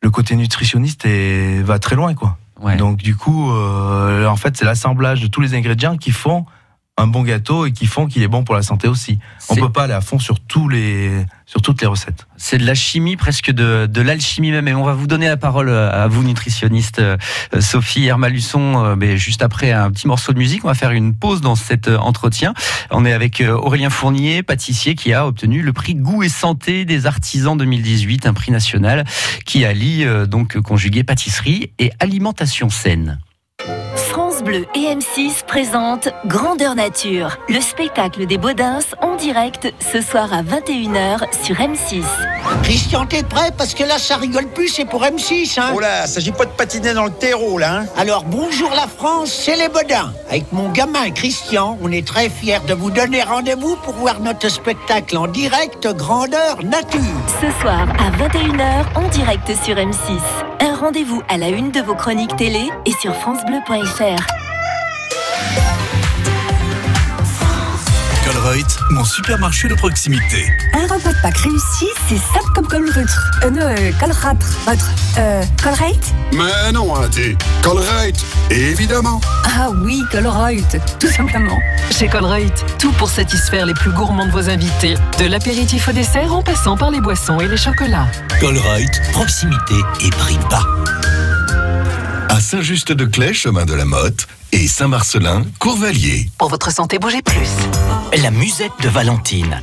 le 0.02 0.10
côté 0.10 0.34
nutritionniste 0.36 1.04
et 1.04 1.62
va 1.62 1.78
très 1.78 1.94
loin 1.94 2.14
quoi. 2.14 2.38
Ouais. 2.60 2.76
Donc 2.76 2.96
du 2.98 3.14
coup, 3.16 3.50
en 3.50 4.36
fait, 4.36 4.56
c'est 4.56 4.64
l'assemblage 4.64 5.20
de 5.20 5.26
tous 5.26 5.42
les 5.42 5.54
ingrédients 5.54 5.98
qui 5.98 6.10
font 6.12 6.46
un 6.96 7.08
bon 7.08 7.22
gâteau 7.22 7.66
et 7.66 7.72
qui 7.72 7.86
font 7.86 8.06
qu'il 8.06 8.22
est 8.22 8.28
bon 8.28 8.44
pour 8.44 8.54
la 8.54 8.62
santé 8.62 8.86
aussi. 8.86 9.18
On 9.48 9.56
peut 9.56 9.72
pas 9.72 9.84
aller 9.84 9.94
à 9.94 10.00
fond 10.00 10.20
sur 10.20 10.38
tous 10.38 10.68
les 10.68 11.26
sur 11.44 11.60
toutes 11.60 11.80
les 11.80 11.86
recettes. 11.86 12.26
C'est 12.36 12.56
de 12.56 12.64
la 12.64 12.74
chimie, 12.74 13.16
presque 13.16 13.50
de, 13.50 13.86
de 13.86 14.00
l'alchimie 14.00 14.52
même. 14.52 14.68
Et 14.68 14.74
on 14.74 14.84
va 14.84 14.94
vous 14.94 15.06
donner 15.06 15.26
la 15.26 15.36
parole 15.36 15.68
euh, 15.68 15.90
à 15.90 16.06
vous, 16.06 16.22
nutritionniste 16.22 17.00
euh, 17.00 17.16
Sophie 17.60 18.06
Hermalusson, 18.06 18.84
euh, 18.84 18.96
mais 18.96 19.16
juste 19.16 19.42
après 19.42 19.72
un 19.72 19.90
petit 19.90 20.06
morceau 20.06 20.32
de 20.32 20.38
musique. 20.38 20.64
On 20.64 20.68
va 20.68 20.74
faire 20.74 20.92
une 20.92 21.14
pause 21.14 21.40
dans 21.40 21.56
cet 21.56 21.88
entretien. 21.88 22.54
On 22.90 23.04
est 23.04 23.12
avec 23.12 23.42
Aurélien 23.46 23.90
Fournier, 23.90 24.42
pâtissier, 24.42 24.94
qui 24.94 25.12
a 25.12 25.26
obtenu 25.26 25.62
le 25.62 25.72
prix 25.72 25.96
Goût 25.96 26.22
et 26.22 26.28
Santé 26.28 26.84
des 26.84 27.06
Artisans 27.06 27.56
2018, 27.56 28.26
un 28.26 28.34
prix 28.34 28.52
national 28.52 29.04
qui 29.44 29.64
allie 29.64 30.06
donc 30.26 30.58
conjugué 30.60 31.02
pâtisserie 31.02 31.72
et 31.78 31.90
alimentation 32.00 32.70
saine. 32.70 33.18
France 34.34 34.42
Bleu 34.42 34.66
et 34.74 34.92
M6 34.92 35.44
présentent 35.46 36.08
Grandeur 36.26 36.74
Nature, 36.74 37.38
le 37.48 37.60
spectacle 37.60 38.26
des 38.26 38.36
Baudins 38.36 38.80
en 39.00 39.14
direct 39.14 39.72
ce 39.78 40.00
soir 40.00 40.32
à 40.32 40.42
21h 40.42 41.20
sur 41.44 41.54
M6. 41.54 42.02
Christian, 42.64 43.06
t'es 43.06 43.22
prêt 43.22 43.50
Parce 43.56 43.74
que 43.74 43.84
là, 43.84 43.96
ça 43.96 44.16
rigole 44.16 44.48
plus, 44.48 44.68
c'est 44.68 44.86
pour 44.86 45.04
M6, 45.04 45.60
hein 45.60 45.72
Oh 45.76 45.78
là, 45.78 46.08
s'agit 46.08 46.32
pas 46.32 46.46
de 46.46 46.50
patiner 46.50 46.94
dans 46.94 47.04
le 47.04 47.12
terreau 47.12 47.58
là. 47.58 47.82
Hein 47.82 47.86
Alors, 47.96 48.24
bonjour 48.24 48.70
la 48.70 48.88
France, 48.88 49.30
c'est 49.30 49.56
les 49.56 49.68
Bodins. 49.68 50.12
Avec 50.28 50.50
mon 50.50 50.68
gamin 50.70 51.10
Christian, 51.10 51.78
on 51.80 51.92
est 51.92 52.04
très 52.04 52.28
fiers 52.28 52.58
de 52.66 52.74
vous 52.74 52.90
donner 52.90 53.22
rendez-vous 53.22 53.76
pour 53.76 53.94
voir 53.94 54.18
notre 54.18 54.48
spectacle 54.48 55.16
en 55.16 55.28
direct 55.28 55.86
Grandeur 55.94 56.60
Nature. 56.64 57.00
Ce 57.40 57.50
soir 57.60 57.86
à 58.00 58.10
21h 58.10 58.96
en 58.96 59.08
direct 59.10 59.46
sur 59.62 59.76
M6. 59.76 60.18
Un 60.60 60.74
rendez-vous 60.74 61.22
à 61.28 61.36
la 61.36 61.50
une 61.50 61.70
de 61.70 61.80
vos 61.80 61.94
chroniques 61.94 62.36
télé 62.36 62.70
et 62.86 62.92
sur 63.00 63.14
francebleu.fr. 63.14 64.23
Colruyt, 68.44 68.66
mon 68.90 69.04
supermarché 69.04 69.68
de 69.68 69.74
proximité. 69.74 70.44
Un 70.74 70.82
repas 70.82 71.14
de 71.14 71.22
Pâques 71.22 71.38
réussi, 71.38 71.86
c'est 72.06 72.18
simple 72.18 72.52
comme 72.54 72.68
colrutre. 72.68 73.30
Euh, 73.42 73.48
non, 73.48 73.62
euh, 73.62 73.90
colratre. 73.98 74.46
Votre. 74.66 74.90
Euh, 75.16 75.42
Mais 76.30 76.72
non, 76.72 76.92
t'es 77.08 77.38
Colruyt, 77.62 78.12
évidemment. 78.50 79.22
Ah 79.44 79.70
oui, 79.82 80.02
colrate, 80.12 80.76
tout 81.00 81.08
simplement. 81.08 81.58
Chez 81.90 82.06
Colruyt, 82.06 82.52
tout 82.78 82.92
pour 82.92 83.08
satisfaire 83.08 83.64
les 83.64 83.72
plus 83.72 83.92
gourmands 83.92 84.26
de 84.26 84.32
vos 84.32 84.50
invités. 84.50 84.96
De 85.18 85.24
l'apéritif 85.24 85.88
au 85.88 85.92
dessert 85.92 86.34
en 86.34 86.42
passant 86.42 86.76
par 86.76 86.90
les 86.90 87.00
boissons 87.00 87.40
et 87.40 87.48
les 87.48 87.56
chocolats. 87.56 88.08
Colruyt, 88.40 88.90
proximité 89.12 89.76
et 90.04 90.10
prix 90.10 90.38
bas. 90.50 90.66
À 92.54 92.58
Saint-Just-de-Clé, 92.58 93.34
chemin 93.34 93.64
de 93.64 93.74
la 93.74 93.84
Motte, 93.84 94.28
et 94.52 94.68
Saint-Marcelin, 94.68 95.42
Courvalier. 95.58 96.30
Pour 96.38 96.50
votre 96.50 96.70
santé, 96.70 97.00
bougez 97.00 97.20
plus. 97.20 97.48
La 98.22 98.30
Musette 98.30 98.70
de 98.80 98.88
Valentine. 98.88 99.60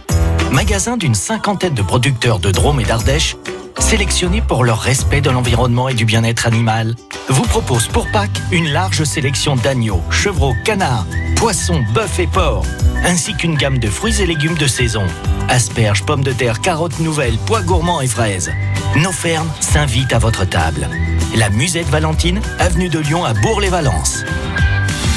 Magasin 0.52 0.98
d'une 0.98 1.16
cinquantaine 1.16 1.74
de 1.74 1.82
producteurs 1.82 2.40
de 2.40 2.52
Drôme 2.52 2.82
et 2.82 2.84
d'Ardèche, 2.84 3.38
sélectionnés 3.80 4.42
pour 4.42 4.66
leur 4.66 4.82
respect 4.82 5.22
de 5.22 5.30
l'environnement 5.30 5.88
et 5.88 5.94
du 5.94 6.04
bien-être 6.04 6.48
animal, 6.48 6.96
vous 7.30 7.44
propose 7.44 7.88
pour 7.88 8.12
Pâques 8.12 8.42
une 8.52 8.68
large 8.68 9.06
sélection 9.06 9.56
d'agneaux, 9.56 10.02
chevreaux, 10.10 10.56
canards, 10.66 11.08
poissons, 11.38 11.82
bœufs 11.94 12.20
et 12.20 12.28
porcs, 12.28 12.66
ainsi 13.06 13.34
qu'une 13.36 13.56
gamme 13.56 13.80
de 13.80 13.88
fruits 13.88 14.22
et 14.22 14.26
légumes 14.26 14.58
de 14.58 14.68
saison. 14.68 15.06
Asperges, 15.48 16.04
pommes 16.04 16.26
de 16.26 16.34
terre, 16.34 16.60
carottes 16.60 17.00
nouvelles, 17.00 17.38
pois 17.46 17.62
gourmands 17.62 18.02
et 18.02 18.08
fraises. 18.08 18.52
Nos 18.98 19.14
fermes 19.14 19.50
s'invitent 19.62 20.12
à 20.12 20.20
votre 20.20 20.44
table. 20.44 20.90
La 21.36 21.50
Musette 21.50 21.88
Valentine, 21.88 22.42
avenue 22.60 22.90
de 22.90 23.00
Lyon 23.00 23.24
à 23.24 23.34
Bourg-les-Valences. 23.34 24.26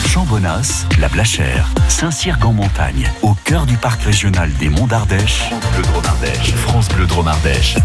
Chambonnas, 0.06 0.86
La 1.00 1.08
Blachère, 1.08 1.68
Saint-Cyr-en-Montagne, 1.88 3.10
au 3.22 3.34
cœur 3.44 3.66
du 3.66 3.76
parc 3.76 4.02
régional 4.02 4.52
des 4.60 4.68
Monts 4.68 4.86
d'Ardèche. 4.86 5.50
France 5.50 5.64
Bleu 5.74 5.82
Drôme 5.82 6.06
Ardèche. 6.06 6.54
France 6.54 6.88
Bleu 6.88 7.06
Drôme 7.06 7.28
Ardèche. 7.28 7.76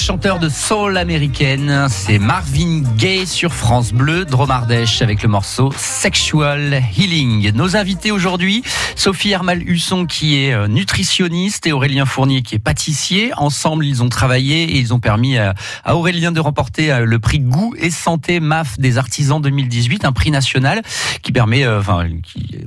Chanteur 0.00 0.38
de 0.38 0.48
soul 0.48 0.96
américaine. 0.96 1.86
C'est 1.90 2.18
Marvin 2.18 2.82
Gaye 2.96 3.26
sur 3.26 3.52
France 3.52 3.92
Bleu, 3.92 4.24
Dromardèche, 4.24 5.02
avec 5.02 5.22
le 5.22 5.28
morceau 5.28 5.72
Sexual 5.76 6.82
Healing. 6.96 7.52
Nos 7.52 7.76
invités 7.76 8.10
aujourd'hui, 8.10 8.62
Sophie 8.96 9.30
Hermal 9.30 9.62
Husson 9.62 10.06
qui 10.06 10.42
est 10.42 10.54
euh, 10.54 10.68
nutritionniste 10.68 11.66
et 11.66 11.72
Aurélien 11.72 12.06
Fournier 12.06 12.40
qui 12.40 12.54
est 12.54 12.58
pâtissier. 12.58 13.32
Ensemble, 13.36 13.84
ils 13.84 14.02
ont 14.02 14.08
travaillé 14.08 14.62
et 14.62 14.78
ils 14.78 14.94
ont 14.94 15.00
permis 15.00 15.36
à, 15.36 15.54
Aurélien 15.86 16.32
de 16.32 16.40
remporter 16.40 16.90
euh, 16.90 17.04
le 17.04 17.18
prix 17.18 17.40
Goût 17.40 17.74
et 17.76 17.90
Santé 17.90 18.40
MAF 18.40 18.78
des 18.78 18.96
artisans 18.96 19.40
2018, 19.40 20.04
un 20.06 20.12
prix 20.12 20.30
national 20.30 20.82
qui 21.22 21.32
permet, 21.32 21.64
euh, 21.64 21.80
enfin, 21.80 22.06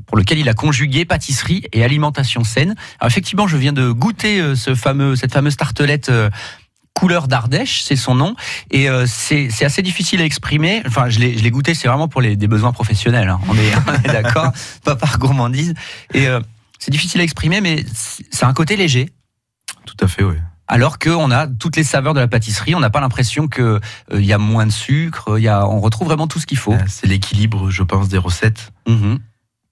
pour 0.06 0.18
lequel 0.18 0.38
il 0.38 0.50
a 0.50 0.54
conjugué 0.54 1.06
pâtisserie 1.06 1.64
et 1.74 1.84
alimentation 1.84 2.44
saine. 2.44 2.76
Alors 3.00 3.12
effectivement, 3.12 3.48
je 3.48 3.58
viens 3.58 3.74
de 3.74 3.92
goûter 3.92 4.56
ce 4.56 4.76
fameux, 4.76 5.16
cette 5.16 5.34
fameuse 5.34 5.58
tartelette 5.58 6.12
couleur 6.94 7.28
d'Ardèche, 7.28 7.82
c'est 7.84 7.96
son 7.96 8.16
nom, 8.16 8.36
et 8.72 8.90
euh, 8.90 9.06
c'est 9.08 9.50
assez 9.64 9.82
difficile 9.82 10.22
à 10.22 10.26
exprimer. 10.26 10.84
Enfin, 10.86 11.10
je 11.10 11.20
l'ai 11.20 11.52
goûté, 11.52 11.74
c'est 11.74 11.88
vraiment 11.88 12.08
pour 12.08 12.22
les, 12.22 12.36
des 12.36 12.48
besoins 12.48 12.72
professionnels. 12.72 13.30
Hein. 13.30 13.40
On 13.50 13.56
est, 13.56 14.12
d'accord, 14.12 14.52
pas 14.84 14.96
par 14.96 15.20
gourmandise. 15.20 15.74
Et 16.14 16.28
euh, 16.28 16.40
c'est 16.80 16.92
difficile 16.92 17.22
à 17.22 17.24
exprimer, 17.24 17.62
mais 17.62 17.84
c'est 17.94 18.46
un 18.46 18.54
côté 18.54 18.76
léger. 18.76 19.10
Tout 19.86 19.98
à 20.00 20.08
fait, 20.08 20.24
oui. 20.24 20.36
Alors 20.68 20.98
qu'on 20.98 21.30
a 21.30 21.46
toutes 21.48 21.76
les 21.76 21.84
saveurs 21.84 22.14
de 22.14 22.20
la 22.20 22.28
pâtisserie, 22.28 22.74
on 22.74 22.80
n'a 22.80 22.90
pas 22.90 23.02
l'impression 23.02 23.48
qu'il 23.48 23.64
euh, 23.64 23.80
il 24.14 24.26
y 24.26 24.34
a 24.34 24.38
moins 24.38 24.66
de 24.66 24.72
sucre, 24.72 25.38
y 25.38 25.50
a, 25.50 25.68
on 25.68 25.82
retrouve 25.82 26.08
vraiment 26.08 26.28
tout 26.28 26.40
ce 26.40 26.46
qu'il 26.46 26.58
faut. 26.58 26.76
C'est 26.88 27.06
l'équilibre, 27.08 27.70
je 27.70 27.84
pense, 27.84 28.08
des 28.08 28.18
recettes. 28.18 28.72
Mmh 28.88 29.16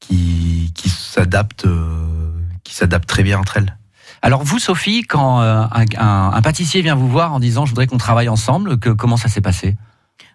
qui, 0.02 0.72
qui 0.76 0.90
s'adaptent 0.90 1.66
euh, 1.66 2.32
qui 2.66 2.76
s'adaptent 2.76 3.08
très 3.08 3.24
bien 3.24 3.40
entre 3.40 3.58
elles. 3.58 3.78
Alors 4.22 4.44
vous, 4.44 4.60
Sophie, 4.60 5.02
quand 5.04 5.42
euh, 5.42 5.64
un, 5.72 5.86
un- 5.98 6.32
un 6.34 6.42
pâtissier 6.42 6.82
vient 6.82 6.96
vous 6.96 7.08
voir 7.10 7.34
en 7.34 7.40
disant 7.40 7.66
je 7.66 7.72
voudrais 7.72 7.88
qu'on 7.88 7.98
travaille 7.98 8.30
ensemble, 8.30 8.78
que, 8.78 8.90
comment 8.90 9.18
ça 9.18 9.28
s'est 9.30 9.42
passé? 9.42 9.76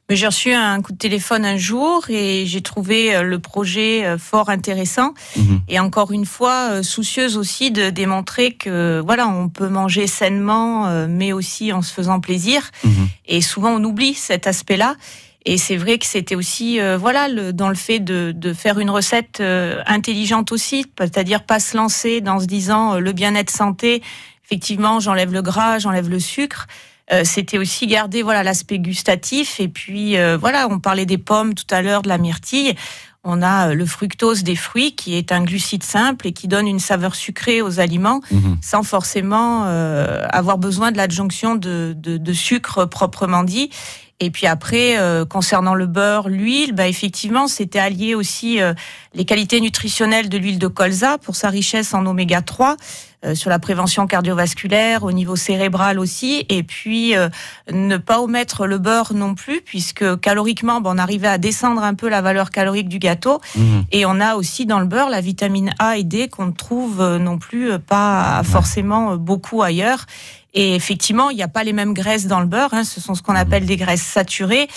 Mais 0.09 0.15
j'ai 0.15 0.27
reçu 0.27 0.53
un 0.53 0.81
coup 0.83 0.93
de 0.93 0.99
téléphone 0.99 1.45
un 1.45 1.57
jour 1.57 2.05
et 2.09 2.45
j'ai 2.47 2.61
trouvé 2.63 3.15
euh, 3.17 3.23
le 3.23 3.41
projet 3.41 4.05
euh, 4.05 4.19
fort 4.19 4.51
intéressant 4.51 5.15
Mhm. 5.37 5.61
et 5.69 5.79
encore 5.81 6.13
une 6.13 6.27
fois 6.27 6.83
soucieuse 6.83 7.37
aussi 7.37 7.71
de 7.73 7.91
démontrer 7.91 8.53
que 8.53 9.03
voilà 9.05 9.27
on 9.29 9.49
peut 9.49 9.69
manger 9.69 10.07
sainement 10.07 11.07
mais 11.09 11.33
aussi 11.33 11.73
en 11.73 11.83
se 11.83 11.93
faisant 11.93 12.21
plaisir 12.21 12.71
Mhm. 12.85 13.09
et 13.27 13.41
souvent 13.41 13.71
on 13.71 13.83
oublie 13.85 14.15
cet 14.15 14.47
aspect-là 14.47 14.95
et 15.49 15.59
c'est 15.59 15.77
vrai 15.77 15.97
que 15.99 16.07
c'était 16.07 16.35
aussi 16.35 16.81
euh, 16.81 16.99
voilà 16.99 17.29
le, 17.29 17.53
dans 17.53 17.69
le 17.69 17.77
fait 17.77 18.01
de, 18.01 18.33
de 18.35 18.53
faire 18.53 18.79
une 18.81 18.91
recette 18.91 19.39
euh, 19.41 19.81
intelligente 19.87 20.51
aussi 20.53 20.85
c'est-à-dire 20.99 21.45
pas 21.45 21.61
se 21.61 21.77
lancer 21.77 22.21
dans 22.21 22.41
se 22.41 22.47
disant 22.47 22.95
euh, 22.95 22.99
le 22.99 23.13
bien-être 23.13 23.51
santé 23.51 24.03
effectivement 24.45 24.99
j'enlève 25.01 25.33
le 25.33 25.43
gras 25.43 25.79
j'enlève 25.79 26.09
le 26.11 26.19
sucre 26.21 26.67
euh, 27.13 27.23
c'était 27.25 27.59
aussi 27.59 27.87
garder 27.87 28.23
voilà 28.23 28.43
l'aspect 28.43 28.81
gustatif 28.81 29.61
et 29.61 29.69
puis 29.69 30.17
euh, 30.17 30.37
voilà 30.37 30.67
on 30.69 30.81
parlait 30.81 31.07
des 31.07 31.19
pommes 31.19 31.55
tout 31.55 31.71
à 31.71 31.81
l'heure 31.81 32.03
de 32.03 32.09
la 32.09 32.19
myrtille 32.19 32.75
on 33.29 33.43
a 33.43 33.69
euh, 33.71 33.75
le 33.75 33.87
fructose 33.87 34.43
des 34.45 34.57
fruits 34.57 34.95
qui 34.97 35.15
est 35.17 35.31
un 35.33 35.43
glucide 35.45 35.83
simple 35.85 36.27
et 36.29 36.33
qui 36.33 36.47
donne 36.49 36.67
une 36.67 36.79
saveur 36.81 37.15
sucrée 37.15 37.63
aux 37.63 37.79
aliments 37.81 38.21
Mhm. 38.33 38.59
sans 38.63 38.83
forcément 38.83 39.65
euh, 39.67 40.27
avoir 40.31 40.59
besoin 40.59 40.91
de 40.93 40.97
l'adjonction 40.97 41.55
de, 41.55 41.95
de, 41.97 42.17
de 42.19 42.33
sucre 42.33 42.85
proprement 42.87 43.45
dit. 43.45 43.71
Et 44.19 44.31
puis 44.31 44.47
après, 44.47 44.99
euh, 44.99 45.27
concernant 45.27 45.75
le 45.75 45.87
beurre, 45.87 46.29
l'huile, 46.31 46.73
bah 46.73 46.89
effectivement, 46.89 47.49
c'était 47.49 47.79
allié 47.79 48.15
aussi 48.15 48.63
euh, 48.63 48.73
les 49.15 49.27
qualités 49.27 49.61
nutritionnelles 49.61 50.31
de 50.31 50.39
l'huile 50.39 50.59
de 50.59 50.69
colza 50.69 51.19
pour 51.19 51.37
sa 51.37 51.51
richesse 51.51 51.93
en 51.93 52.07
oméga 52.07 52.41
3 52.41 52.77
euh, 53.27 53.35
sur 53.35 53.51
la 53.51 53.59
prévention 53.59 54.07
cardiovasculaire, 54.07 55.03
au 55.05 55.13
niveau 55.13 55.37
cérébral 55.37 55.99
aussi, 55.99 56.47
et 56.49 56.63
puis 56.63 57.15
euh, 57.15 57.29
ne 57.71 57.99
pas 57.99 58.21
omettre 58.23 58.67
le 58.67 58.79
beurre 58.79 59.13
non 59.13 59.35
plus, 59.35 59.61
puisque 59.61 60.19
caloriquement, 60.21 60.81
bah, 60.81 60.91
on 60.95 60.99
arrivait 60.99 61.29
à 61.29 61.37
descendre 61.37 61.83
un 61.83 61.93
peu 61.95 62.09
la 62.09 62.23
valeur 62.23 62.51
calorique 62.51 62.89
du 62.89 62.99
gâteau, 62.99 63.41
Mhm. 63.55 63.85
et 63.93 64.07
on 64.07 64.19
a 64.21 64.37
aussi 64.37 64.65
dans 64.65 64.81
le 64.81 64.87
beurre 64.87 65.11
la 65.11 65.21
vitamine 65.21 65.75
A 65.79 65.99
et 65.99 66.05
D 66.05 66.29
qu'on 66.29 66.47
ne 66.47 66.53
trouve 66.53 67.03
euh, 67.03 67.19
non 67.19 67.37
plus 67.39 67.71
euh, 67.73 67.79
pas 67.79 68.41
forcément 68.45 69.17
beaucoup 69.17 69.63
ailleurs. 69.63 70.07
Et 70.59 70.75
effectivement, 70.75 71.29
il 71.31 71.37
n'y 71.37 71.43
a 71.43 71.49
pas 71.49 71.65
les 71.65 71.75
mêmes 71.75 71.93
graisses 71.93 72.27
dans 72.27 72.41
le 72.41 72.47
beurre. 72.47 72.73
hein. 72.73 72.83
Ce 72.83 72.99
sont 73.01 73.15
ce 73.15 73.21
qu'on 73.23 73.35
appelle 73.37 73.67
des 73.67 73.77
graisses 73.77 74.03
saturées, 74.03 74.69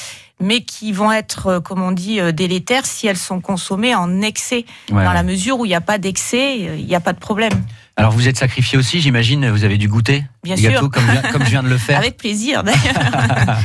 mais 0.41 0.61
qui 0.61 0.91
vont 0.91 1.09
être, 1.11 1.47
euh, 1.47 1.59
comme 1.61 1.81
on 1.81 1.93
dit, 1.93 2.19
euh, 2.19 2.33
délétères 2.33 2.85
si 2.85 3.07
elles 3.07 3.17
sont 3.17 3.39
consommées 3.39 3.95
en 3.95 4.21
excès. 4.21 4.65
Ouais, 4.91 5.05
dans 5.05 5.13
la 5.13 5.23
mesure 5.23 5.57
où 5.59 5.65
il 5.65 5.69
n'y 5.69 5.75
a 5.75 5.81
pas 5.81 5.97
d'excès, 5.97 6.67
euh, 6.67 6.75
il 6.77 6.85
n'y 6.85 6.95
a 6.95 6.99
pas 6.99 7.13
de 7.13 7.19
problème. 7.19 7.53
Alors 7.95 8.11
vous 8.11 8.27
êtes 8.27 8.37
sacrifié 8.37 8.77
aussi, 8.77 8.99
j'imagine, 9.01 9.49
vous 9.49 9.63
avez 9.63 9.77
dû 9.77 9.87
goûter 9.89 10.23
Bien 10.43 10.55
les 10.55 10.61
sûr. 10.63 10.71
gâteaux 10.71 10.89
comme, 10.89 11.03
je- 11.05 11.31
comme 11.31 11.43
je 11.45 11.49
viens 11.49 11.63
de 11.63 11.69
le 11.69 11.77
faire. 11.87 11.97
Avec 11.97 12.17
plaisir, 12.17 12.63
d'ailleurs. 12.63 12.81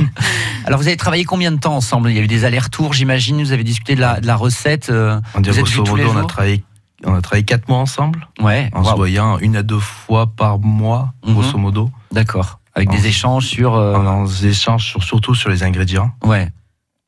Alors 0.67 0.81
vous 0.81 0.87
avez 0.89 0.97
travaillé 0.97 1.25
combien 1.25 1.53
de 1.53 1.59
temps 1.59 1.77
ensemble? 1.77 2.11
Il 2.11 2.17
y 2.17 2.21
a 2.21 2.23
eu 2.23 2.27
des 2.29 2.45
allers-retours, 2.45 2.93
j'imagine, 2.93 3.43
vous 3.43 3.53
avez 3.53 3.65
discuté 3.65 3.95
de 3.97 4.01
la, 4.01 4.21
de 4.21 4.27
la 4.27 4.37
recette. 4.37 4.91
On 4.91 5.41
dit 5.41 5.51
vous 5.51 5.59
êtes 5.59 5.65
grosso 5.65 5.83
vus 5.85 5.89
tous 5.91 5.97
les 5.97 6.05
modo, 6.05 6.19
on 6.19 6.23
a 6.23 6.27
travaillé 6.27 6.65
on 7.07 7.15
a 7.15 7.21
travaillé 7.21 7.45
quatre 7.45 7.69
mois 7.69 7.79
ensemble 7.79 8.27
Ouais, 8.41 8.71
en 8.75 8.85
se 8.85 8.95
voyant 8.95 9.39
une 9.39 9.57
à 9.57 9.63
deux 9.63 9.79
fois 9.79 10.27
par 10.29 10.59
mois 10.59 11.13
Mhm. 11.27 11.33
grosso 11.35 11.59
modo. 11.59 11.91
d'accord. 12.13 12.61
Avec 12.77 12.91
des 12.91 13.03
En- 13.03 13.09
échanges 13.09 13.47
sur... 13.47 13.75
euh, 13.75 13.95
On 13.97 14.27
échange 14.27 14.85
sur, 14.85 15.03
surtout 15.05 15.35
sur 15.37 15.49
les 15.49 15.63
ingrédients 15.63 16.11
Ouais. 16.25 16.51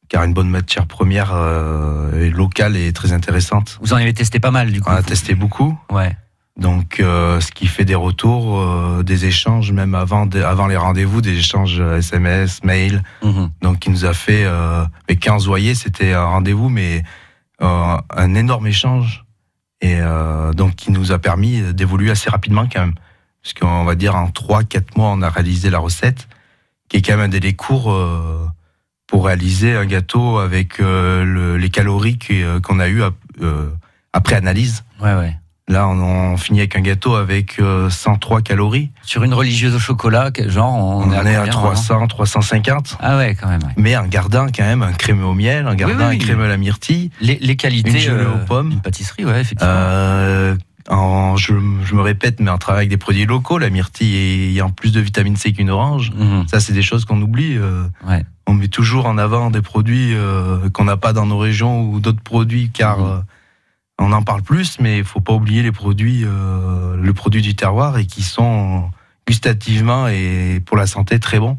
car 0.08 0.22
une 0.22 0.32
bonne 0.34 0.48
matière 0.48 0.86
première 0.86 1.32
euh, 1.34 2.24
est 2.24 2.30
locale 2.30 2.76
et 2.76 2.92
très 2.92 3.12
intéressante. 3.12 3.78
Vous 3.82 3.92
en 3.92 3.96
avez 3.96 4.14
testé 4.14 4.38
pas 4.38 4.52
mal 4.52 4.70
du 4.70 4.80
coup 4.80 4.88
On 4.90 4.94
a 4.94 5.02
testé 5.02 5.34
beaucoup. 5.34 5.76
Ouais. 5.90 6.16
Donc, 6.56 7.00
euh, 7.00 7.38
ce 7.40 7.50
qui 7.52 7.66
fait 7.66 7.84
des 7.84 7.94
retours, 7.96 8.58
euh, 8.60 9.02
des 9.02 9.26
échanges, 9.26 9.72
même 9.72 9.94
avant, 9.94 10.24
de- 10.24 10.40
avant 10.40 10.66
les 10.68 10.76
rendez-vous, 10.78 11.20
des 11.20 11.36
échanges 11.36 11.80
SMS, 11.80 12.62
mail. 12.64 13.02
Mhm. 13.22 13.50
Donc, 13.60 13.80
qui 13.80 13.90
nous 13.90 14.06
a 14.06 14.14
fait, 14.14 14.44
euh, 14.46 14.84
mais 15.08 15.16
15 15.16 15.44
voyez, 15.46 15.74
c'était 15.74 16.14
un 16.14 16.24
rendez-vous, 16.24 16.70
mais 16.70 17.02
un 17.60 18.34
énorme 18.34 18.66
échange. 18.68 19.25
Et 19.80 19.98
euh, 20.00 20.52
donc, 20.52 20.74
qui 20.74 20.90
nous 20.90 21.12
a 21.12 21.18
permis 21.18 21.60
d'évoluer 21.74 22.10
assez 22.10 22.30
rapidement 22.30 22.66
quand 22.70 22.80
même. 22.80 22.94
Parce 23.42 23.54
qu'on 23.54 23.84
va 23.84 23.94
dire 23.94 24.16
en 24.16 24.28
3-4 24.28 24.96
mois, 24.96 25.08
on 25.10 25.22
a 25.22 25.28
réalisé 25.30 25.70
la 25.70 25.78
recette, 25.78 26.28
qui 26.88 26.96
est 26.98 27.02
quand 27.02 27.12
même 27.12 27.26
un 27.26 27.28
délai 27.28 27.52
court 27.54 27.92
euh, 27.92 28.46
pour 29.06 29.26
réaliser 29.26 29.76
un 29.76 29.86
gâteau 29.86 30.38
avec 30.38 30.80
euh, 30.80 31.24
le- 31.24 31.56
les 31.56 31.70
calories 31.70 32.18
euh, 32.30 32.58
qu'on 32.60 32.80
a 32.80 32.88
eu 32.88 33.02
ap- 33.02 33.14
euh, 33.42 33.70
après 34.12 34.34
analyse. 34.34 34.82
Ouais, 35.00 35.14
ouais. 35.14 35.36
Là, 35.68 35.88
on, 35.88 36.00
on 36.00 36.36
finit 36.36 36.60
avec 36.60 36.76
un 36.76 36.80
gâteau 36.80 37.16
avec 37.16 37.58
euh, 37.58 37.90
103 37.90 38.40
calories. 38.42 38.90
Sur 39.02 39.24
une 39.24 39.34
religieuse 39.34 39.74
au 39.74 39.80
chocolat, 39.80 40.30
genre 40.46 40.72
on, 40.74 41.10
est 41.10 41.16
à 41.34 41.38
combien, 41.40 41.46
300, 41.50 42.06
350. 42.06 42.98
Ah 43.00 43.16
ouais, 43.16 43.34
quand 43.34 43.48
même. 43.48 43.62
ouais. 43.64 43.72
Mais 43.76 43.96
en 43.96 44.06
gardant 44.06 44.46
quand 44.46 44.62
même 44.62 44.82
un 44.82 44.92
crémeux 44.92 45.24
au 45.24 45.34
miel, 45.34 45.66
en 45.66 45.74
gardant 45.74 45.96
oui, 45.96 46.04
oui. 46.10 46.16
un 46.16 46.18
crémeux 46.18 46.44
à 46.44 46.48
la 46.48 46.56
myrtille, 46.56 47.10
Les, 47.20 47.36
les 47.40 47.56
qualités 47.56 47.90
une 47.90 47.98
gelée 47.98 48.24
euh, 48.24 48.34
aux 48.34 48.44
pommes. 48.46 48.70
d'une 48.70 48.80
pâtisserie, 48.80 49.24
ouais, 49.24 49.40
effectivement. 49.40 49.72
Euh, 49.74 50.54
en, 50.88 51.36
je, 51.36 51.52
je 51.84 51.94
me 51.96 52.00
répète, 52.00 52.38
mais 52.38 52.48
en 52.50 52.58
travaillant 52.58 52.82
avec 52.82 52.90
des 52.90 52.96
produits 52.96 53.26
locaux, 53.26 53.58
la 53.58 53.68
myrtille 53.70 54.50
ayant 54.52 54.70
plus 54.70 54.92
de 54.92 55.00
vitamine 55.00 55.34
C 55.34 55.52
qu'une 55.52 55.70
orange, 55.70 56.12
Mhm. 56.16 56.46
ça 56.46 56.60
c'est 56.60 56.74
des 56.74 56.82
choses 56.82 57.04
qu'on 57.04 57.20
oublie. 57.20 57.56
euh. 57.58 57.82
Ouais. 58.06 58.24
On 58.46 58.54
met 58.54 58.68
toujours 58.68 59.06
en 59.06 59.18
avant 59.18 59.50
des 59.50 59.62
produits 59.62 60.14
euh, 60.14 60.70
qu'on 60.70 60.84
n'a 60.84 60.96
pas 60.96 61.12
dans 61.12 61.26
nos 61.26 61.38
régions 61.38 61.80
ou 61.82 61.98
d'autres 61.98 62.22
produits, 62.22 62.70
car 62.72 62.98
Mhm. 63.00 63.22
On 63.98 64.12
en 64.12 64.22
parle 64.22 64.42
plus, 64.42 64.78
mais 64.78 64.98
il 64.98 65.04
faut 65.04 65.20
pas 65.20 65.32
oublier 65.32 65.62
les 65.62 65.72
produits, 65.72 66.22
euh, 66.24 66.96
le 66.96 67.12
produit 67.14 67.42
du 67.42 67.56
terroir 67.56 67.96
et 67.98 68.06
qui 68.06 68.22
sont 68.22 68.90
gustativement 69.26 70.06
et 70.08 70.60
pour 70.64 70.76
la 70.76 70.86
santé 70.86 71.18
très 71.18 71.38
bons. 71.38 71.56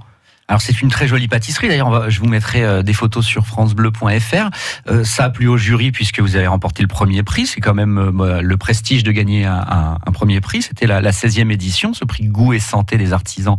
Alors 0.47 0.62
c'est 0.62 0.82
une 0.82 0.89
très 0.89 1.08
jolie 1.08 1.28
pâtisserie. 1.28 1.67
D'ailleurs, 1.67 2.10
je 2.10 2.19
vous 2.19 2.28
mettrai 2.28 2.63
euh, 2.63 2.82
des 2.82 2.93
photos 2.93 3.26
sur 3.26 3.45
francebleu.fr. 3.45 4.50
Euh, 4.88 5.04
ça 5.04 5.26
a 5.26 5.30
plu 5.30 5.47
au 5.47 5.58
jury 5.58 5.91
puisque 5.91 6.19
vous 6.19 6.38
avez 6.38 6.47
remporté 6.47 6.84
le 6.84 6.88
premier 6.88 7.23
prix. 7.23 7.47
C'est 7.47 7.60
quand 7.60 7.73
même 7.73 8.12
bah, 8.13 8.41
le 8.41 8.58
prestige 8.58 9.04
de 9.04 9.12
gagner 9.12 9.45
un 9.45 9.97
premier 10.13 10.39
prix. 10.39 10.62
C'était 10.62 10.88
la, 10.88 11.02
la 11.02 11.12
16e 11.12 11.52
édition, 11.52 11.93
ce 11.93 12.06
prix 12.06 12.28
goût 12.28 12.54
et 12.54 12.60
santé 12.60 12.97
des 12.97 13.12
artisans 13.13 13.58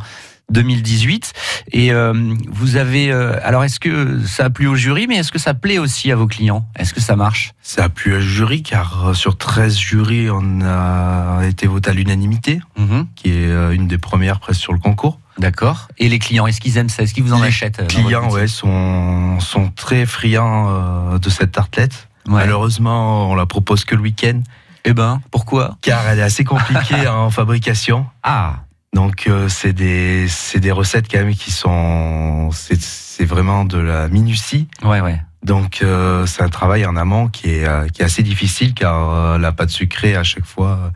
2018. 0.52 1.32
Et 1.72 1.92
euh, 1.92 2.12
vous 2.48 2.76
avez... 2.76 3.10
euh, 3.12 3.38
alors 3.42 3.64
est-ce 3.64 3.80
que 3.80 4.24
ça 4.26 4.46
a 4.46 4.50
plu 4.50 4.66
au 4.66 4.74
jury, 4.74 5.06
mais 5.06 5.16
est-ce 5.16 5.32
que 5.32 5.38
ça 5.38 5.54
plaît 5.54 5.78
aussi 5.78 6.10
à 6.12 6.16
vos 6.16 6.26
clients? 6.26 6.66
Est-ce 6.76 6.94
que 6.94 7.00
ça 7.00 7.16
marche? 7.16 7.52
Ça 7.62 7.84
a 7.84 7.88
plu 7.88 8.14
à 8.14 8.20
jury, 8.20 8.62
car 8.62 9.08
euh, 9.08 9.14
sur 9.14 9.36
13 9.36 9.76
jurys, 9.76 10.30
on 10.30 10.60
a 10.62 11.42
été 11.46 11.66
voté 11.66 11.90
à 11.90 11.92
l'unanimité, 11.92 12.60
Mhm. 12.78 13.06
qui 13.14 13.30
est 13.30 13.46
euh, 13.46 13.72
une 13.72 13.86
des 13.88 13.98
premières 13.98 14.40
presque 14.40 14.60
sur 14.60 14.72
le 14.72 14.78
concours. 14.78 15.18
D'accord. 15.38 15.88
Et 15.98 16.08
les 16.08 16.18
clients, 16.18 16.46
est-ce 16.46 16.60
qu'ils 16.60 16.78
aiment 16.78 16.88
ça? 16.88 17.02
Est-ce 17.04 17.14
qu'ils 17.14 17.22
vous 17.24 17.32
en 17.32 17.40
Les 17.42 17.48
achètent 17.48 17.78
euh, 17.80 17.82
dans 17.82 17.88
clients 17.88 18.30
ouais, 18.30 18.48
sont, 18.48 19.38
sont 19.40 19.70
très 19.76 20.04
friands 20.06 20.66
euh, 21.14 21.18
de 21.18 21.30
cette 21.30 21.52
tartelette. 21.52 22.08
Ouais. 22.26 22.34
Malheureusement, 22.34 23.30
on 23.30 23.34
la 23.34 23.46
propose 23.46 23.84
que 23.84 23.94
le 23.94 24.02
week-end, 24.02 24.40
Eh 24.84 24.92
ben, 24.94 25.20
pourquoi? 25.30 25.76
Car 25.82 26.06
elle 26.08 26.18
est 26.18 26.22
assez 26.22 26.44
compliquée 26.44 27.06
en 27.08 27.30
fabrication. 27.30 28.06
Ah 28.22 28.56
Donc, 28.94 29.26
euh, 29.26 29.48
c'est 29.48 29.72
des, 29.72 30.26
c'est 30.28 30.60
des 30.60 30.72
recettes 30.72 31.06
quand 31.10 31.18
même 31.18 31.34
qui 31.34 31.50
sont. 31.52 32.50
C'est 32.52 32.80
c'est 32.80 33.24
vraiment 33.24 33.64
de 33.64 33.78
la 33.78 34.08
minutie. 34.08 34.68
Ouais, 34.82 35.00
ouais. 35.00 35.20
Donc, 35.42 35.80
euh, 35.82 36.24
c'est 36.26 36.42
un 36.42 36.48
travail 36.48 36.86
en 36.86 36.96
amont 36.96 37.28
qui 37.28 37.50
est, 37.50 37.66
euh, 37.66 37.86
qui 37.88 38.02
est 38.02 38.04
assez 38.04 38.22
difficile, 38.22 38.74
car 38.74 39.10
euh, 39.10 39.38
la 39.38 39.52
pâte 39.52 39.70
sucrée, 39.70 40.16
à 40.16 40.22
chaque 40.22 40.44
fois, 40.44 40.78
euh, 40.84 40.90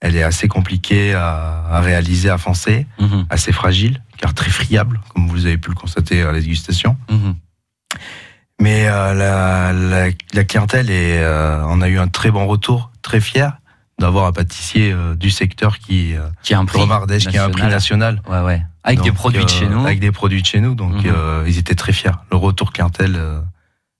elle 0.00 0.16
est 0.16 0.22
assez 0.22 0.48
compliquée 0.48 1.14
à, 1.14 1.64
à 1.70 1.80
réaliser, 1.80 2.30
à 2.30 2.38
foncer, 2.38 2.86
Mhm. 3.00 3.26
assez 3.30 3.52
fragile, 3.52 4.02
car 4.18 4.34
très 4.34 4.50
friable, 4.50 5.00
comme 5.12 5.28
vous 5.28 5.46
avez 5.46 5.58
pu 5.58 5.70
le 5.70 5.74
constater 5.76 6.22
à 6.22 6.32
la 6.32 6.40
dégustation. 6.40 6.96
Mhm. 7.10 7.34
Mais 8.60 8.86
euh, 8.88 9.14
la, 9.14 9.72
la, 9.72 10.10
la 10.32 10.44
clientèle, 10.44 10.90
est, 10.90 11.18
euh, 11.22 11.62
on 11.66 11.80
a 11.82 11.88
eu 11.88 11.98
un 11.98 12.08
très 12.08 12.30
bon 12.30 12.46
retour, 12.46 12.90
très 13.02 13.20
fier 13.20 13.58
d'avoir 13.98 14.26
un 14.26 14.32
pâtissier 14.32 14.92
euh, 14.92 15.14
du 15.14 15.30
secteur 15.30 15.78
qui, 15.78 16.14
euh, 16.14 16.28
Qui 16.42 16.54
a 16.54 16.58
un 16.58 16.64
prix 16.64 16.80
Romardèche, 16.80 17.26
qui 17.28 17.38
a 17.38 17.44
un 17.44 17.50
prix 17.50 17.62
national. 17.68 18.20
Ouais, 18.28 18.40
ouais. 18.40 18.62
Avec 18.82 19.00
des 19.02 19.12
produits 19.12 19.44
de 19.44 19.48
chez 19.50 19.64
euh, 19.66 19.68
nous. 19.68 19.84
Avec 19.86 20.00
des 20.00 20.12
produits 20.12 20.42
de 20.42 20.46
chez 20.46 20.60
nous, 20.60 20.74
donc 20.74 20.92
Mhm. 21.04 21.12
euh, 21.14 21.44
ils 21.46 21.58
étaient 21.58 21.74
très 21.76 21.92
fiers. 21.92 22.10
Le 22.30 22.36
retour 22.36 22.72
clientèle, 22.72 23.18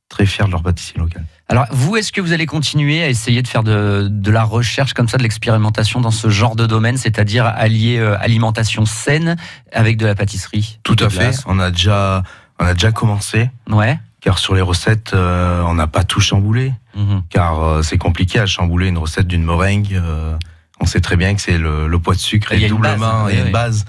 très 0.08 0.26
fier 0.26 0.46
de 0.46 0.52
leur 0.52 0.62
pâtissier 0.62 0.98
local. 0.98 1.24
Alors, 1.48 1.66
vous, 1.70 1.96
est-ce 1.96 2.12
que 2.12 2.20
vous 2.20 2.32
allez 2.32 2.46
continuer 2.46 3.02
à 3.02 3.08
essayer 3.08 3.42
de 3.42 3.48
faire 3.48 3.62
de, 3.62 4.08
de 4.10 4.30
la 4.30 4.42
recherche 4.44 4.94
comme 4.94 5.08
ça, 5.08 5.16
de 5.16 5.22
l'expérimentation 5.22 6.00
dans 6.00 6.10
ce 6.10 6.28
genre 6.28 6.56
de 6.56 6.66
domaine, 6.66 6.96
c'est-à-dire 6.96 7.46
allier 7.46 7.98
alimentation 8.20 8.84
saine 8.86 9.36
avec 9.72 9.96
de 9.96 10.06
la 10.06 10.14
pâtisserie 10.14 10.78
Tout 10.82 10.96
à 11.00 11.08
fait. 11.08 11.18
glace? 11.18 11.42
On 11.46 11.58
a 11.58 11.70
déjà, 11.70 12.22
on 12.58 12.64
a 12.66 12.74
déjà 12.74 12.92
commencé, 12.92 13.50
Ouais. 13.70 13.98
Car 14.24 14.38
sur 14.38 14.54
les 14.54 14.62
recettes, 14.62 15.12
euh, 15.12 15.62
on 15.66 15.74
n'a 15.74 15.86
pas 15.86 16.02
tout 16.02 16.20
chamboulé, 16.20 16.72
Mhm. 16.96 17.22
car 17.28 17.62
euh, 17.62 17.82
c'est 17.82 17.98
compliqué 17.98 18.38
à 18.40 18.46
chambouler 18.46 18.88
une 18.88 18.96
recette 18.98 19.26
d'une 19.26 19.44
meringue. 19.44 19.92
euh, 19.94 20.34
on 20.80 20.86
sait 20.86 21.00
très 21.02 21.16
bien 21.16 21.34
que 21.34 21.42
c'est 21.42 21.58
le, 21.58 21.86
le 21.86 21.98
poids 21.98 22.14
de 22.14 22.18
sucre 22.20 22.52
une 22.52 22.60
base, 22.60 22.70
doublement 22.70 23.28
et 23.28 23.38
une 23.38 23.52
base, 23.52 23.84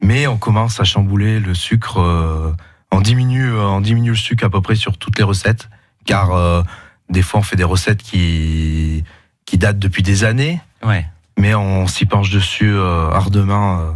mais 0.00 0.26
on 0.28 0.36
commence 0.38 0.78
à 0.80 0.84
chambouler 0.84 1.40
le 1.40 1.54
sucre. 1.54 2.00
euh, 2.00 2.52
on 2.92 3.00
diminue, 3.00 3.52
on 3.56 3.80
diminue 3.80 4.10
le 4.10 4.16
sucre 4.16 4.44
à 4.44 4.50
peu 4.50 4.60
près 4.60 4.74
sur 4.76 4.96
toutes 4.96 5.18
les 5.18 5.24
recettes, 5.24 5.68
car 6.06 6.32
euh, 6.32 6.62
Des 7.08 7.22
fois, 7.22 7.40
on 7.40 7.42
fait 7.42 7.56
des 7.56 7.64
recettes 7.64 8.02
qui, 8.04 9.02
qui 9.44 9.58
datent 9.58 9.80
depuis 9.80 10.04
des 10.04 10.22
années. 10.22 10.60
Ouais. 10.84 11.04
Mais 11.36 11.54
on 11.56 11.88
s'y 11.88 12.06
penche 12.06 12.30
dessus 12.30 12.70
euh, 12.72 13.10
ardemment. 13.10 13.80
euh, 13.80 13.90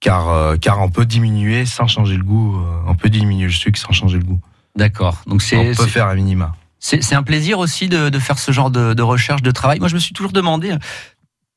car, 0.00 0.28
euh, 0.30 0.56
car 0.56 0.80
on 0.80 0.88
peut 0.88 1.04
diminuer 1.04 1.66
sans 1.66 1.86
changer 1.86 2.16
le 2.16 2.24
goût. 2.24 2.56
euh, 2.56 2.80
on 2.86 2.94
peut 2.94 3.10
diminuer 3.10 3.46
le 3.48 3.52
sucre 3.52 3.78
sans 3.78 3.92
changer 3.92 4.16
le 4.18 4.24
goût. 4.24 4.40
D'accord. 4.76 5.22
Donc 5.26 5.36
On 5.36 5.38
c'est 5.44 5.64
peut 5.64 5.74
c'est- 5.84 5.88
faire 5.88 6.06
un 6.08 6.14
minima. 6.14 6.54
c'est 6.80 7.14
un 7.14 7.22
plaisir 7.22 7.58
aussi 7.58 7.88
de, 7.88 8.08
de 8.08 8.18
faire 8.18 8.38
ce 8.38 8.52
genre 8.52 8.70
de, 8.70 8.94
de 8.94 9.02
recherche, 9.02 9.42
de 9.42 9.50
travail. 9.50 9.78
Moi, 9.78 9.88
je 9.88 9.94
me 9.94 10.00
suis 10.00 10.14
toujours 10.14 10.32
demandé. 10.32 10.70
euh, 10.72 10.78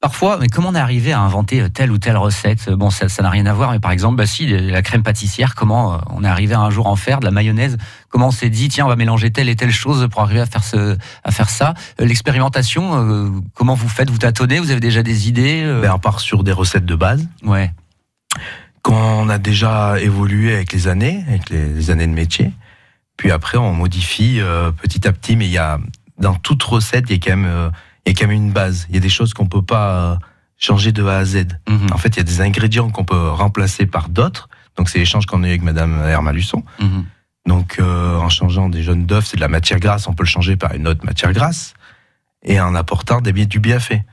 Parfois, 0.02 0.38
mais 0.40 0.50
comment 0.50 0.70
on 0.70 0.76
est 0.76 0.80
arrivé 0.80 1.14
à 1.14 1.20
inventer 1.22 1.62
euh, 1.62 1.70
telle 1.70 1.90
ou 1.90 1.98
telle 1.98 2.18
recette? 2.18 2.70
Bon, 2.70 2.92
ça 2.92 3.08
n'a 3.24 3.30
rien 3.30 3.46
à 3.48 3.54
voir, 3.54 3.72
mais 3.72 3.80
par 3.80 3.90
exemple, 3.92 4.18
bah 4.18 4.28
si, 4.28 4.46
la 4.46 4.82
crème 4.84 5.02
pâtissière, 5.02 5.56
comment 5.56 5.96
euh, 5.96 5.98
on 6.12 6.24
est 6.24 6.28
arrivé 6.28 6.54
à 6.54 6.60
un 6.60 6.70
jour 6.70 6.86
à 6.86 6.90
en 6.92 6.96
faire, 6.96 7.22
de 7.22 7.26
la 7.26 7.32
mayonnaise? 7.32 7.78
Comment 8.10 8.28
on 8.28 8.32
s'est 8.32 8.50
dit, 8.52 8.68
tiens, 8.68 8.86
on 8.86 8.90
va 8.90 8.98
mélanger 8.98 9.32
telle 9.32 9.50
et 9.50 9.56
telle 9.56 9.72
chose 9.72 10.08
pour 10.12 10.22
arriver 10.22 10.42
à 10.42 10.46
faire, 10.46 10.64
ce, 10.64 10.96
à 11.24 11.32
faire 11.32 11.50
ça? 11.50 11.74
Euh, 12.02 12.06
L'expérimentation, 12.06 12.92
euh, 12.94 13.30
comment 13.56 13.74
vous 13.74 13.90
faites? 13.90 14.12
Vous 14.12 14.20
tâtonnez? 14.20 14.60
Vous 14.60 14.70
avez 14.70 14.82
déjà 14.82 15.02
des 15.02 15.28
idées 15.28 15.64
euh? 15.64 15.82
Ben, 15.82 15.94
on 15.94 15.98
part 16.00 16.20
sur 16.20 16.44
des 16.44 16.52
recettes 16.52 16.86
de 16.86 16.96
base. 16.96 17.28
Ouais. 17.44 17.72
qu'on 18.84 19.30
a 19.30 19.38
déjà 19.40 20.00
évolué 20.00 20.54
avec 20.54 20.72
les 20.74 20.88
années, 20.88 21.24
avec 21.28 21.50
les, 21.50 21.66
les 21.70 21.90
années 21.90 22.06
de 22.08 22.14
métier. 22.14 22.52
Puis 23.18 23.32
après, 23.32 23.58
on 23.58 23.74
modifie 23.74 24.40
euh, 24.40 24.72
petit 24.72 25.08
à 25.08 25.14
petit, 25.14 25.36
mais 25.36 25.46
il 25.46 25.52
y 25.52 25.58
a 25.58 25.80
dans 26.18 26.36
toute 26.36 26.64
recette, 26.64 27.06
il 27.10 27.14
y 27.14 27.16
a 27.16 27.20
quand 27.20 27.38
même, 27.38 27.50
euh, 27.50 27.70
il 28.06 28.14
y 28.14 28.16
a 28.16 28.20
quand 28.20 28.28
même 28.28 28.38
une 28.38 28.52
base. 28.52 28.86
Il 28.90 28.96
y 28.96 28.98
a 28.98 29.02
des 29.02 29.10
choses 29.10 29.34
qu'on 29.34 29.48
peut 29.48 29.62
pas 29.62 29.90
euh, 29.90 30.16
changer 30.58 30.92
de 30.92 31.06
A 31.06 31.18
à 31.18 31.26
Z. 31.26 31.48
Mhm. 31.68 31.88
En 31.92 31.98
fait, 31.98 32.10
il 32.10 32.18
y 32.18 32.20
a 32.20 32.24
des 32.24 32.42
ingrédients 32.42 32.90
qu'on 32.90 33.06
peut 33.06 33.30
remplacer 33.30 33.86
par 33.86 34.10
d'autres. 34.10 34.50
Donc, 34.78 34.90
c'est 34.90 35.00
l'échange 35.00 35.26
qu'on 35.26 35.44
a 35.44 35.48
eu 35.48 35.50
avec 35.52 35.64
Madame 35.64 36.02
Herma 36.06 36.32
Luçon. 36.32 36.64
Mhm. 36.80 37.06
Donc, 37.46 37.78
euh, 37.80 38.18
en 38.18 38.30
changeant 38.30 38.70
des 38.70 38.82
jaunes 38.82 39.06
d'œufs, 39.06 39.26
c'est 39.26 39.38
de 39.38 39.42
la 39.42 39.48
matière 39.48 39.80
grasse, 39.80 40.08
on 40.08 40.14
peut 40.14 40.24
le 40.24 40.30
changer 40.30 40.56
par 40.56 40.74
une 40.74 40.88
autre 40.88 41.06
matière 41.06 41.32
grasse, 41.32 41.74
et 42.44 42.60
en 42.60 42.74
apportant 42.76 43.22
des 43.22 43.34
biais 43.34 43.46
du 43.46 43.60
bienfait. 43.60 44.04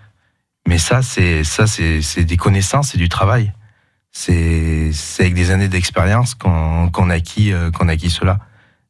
Mais 0.69 0.79
ça, 0.79 1.03
c'est 1.03 1.43
ça, 1.43 1.67
c'est 1.67 2.03
c'est 2.03 2.25
des 2.25 2.37
connaissances, 2.37 2.91
c'est 2.91 2.99
du 2.99 3.09
travail. 3.09 3.53
C'est 4.13 4.91
c'est 4.93 5.25
avec 5.25 5.35
des 5.35 5.51
années 5.51 5.69
d'expérience 5.69 6.35
qu'on 6.35 6.91
qu'on 6.91 7.11
acquis 7.11 7.53
euh, 7.53 7.71
qu'on 7.71 7.89
acquis 7.89 8.11
cela. 8.11 8.39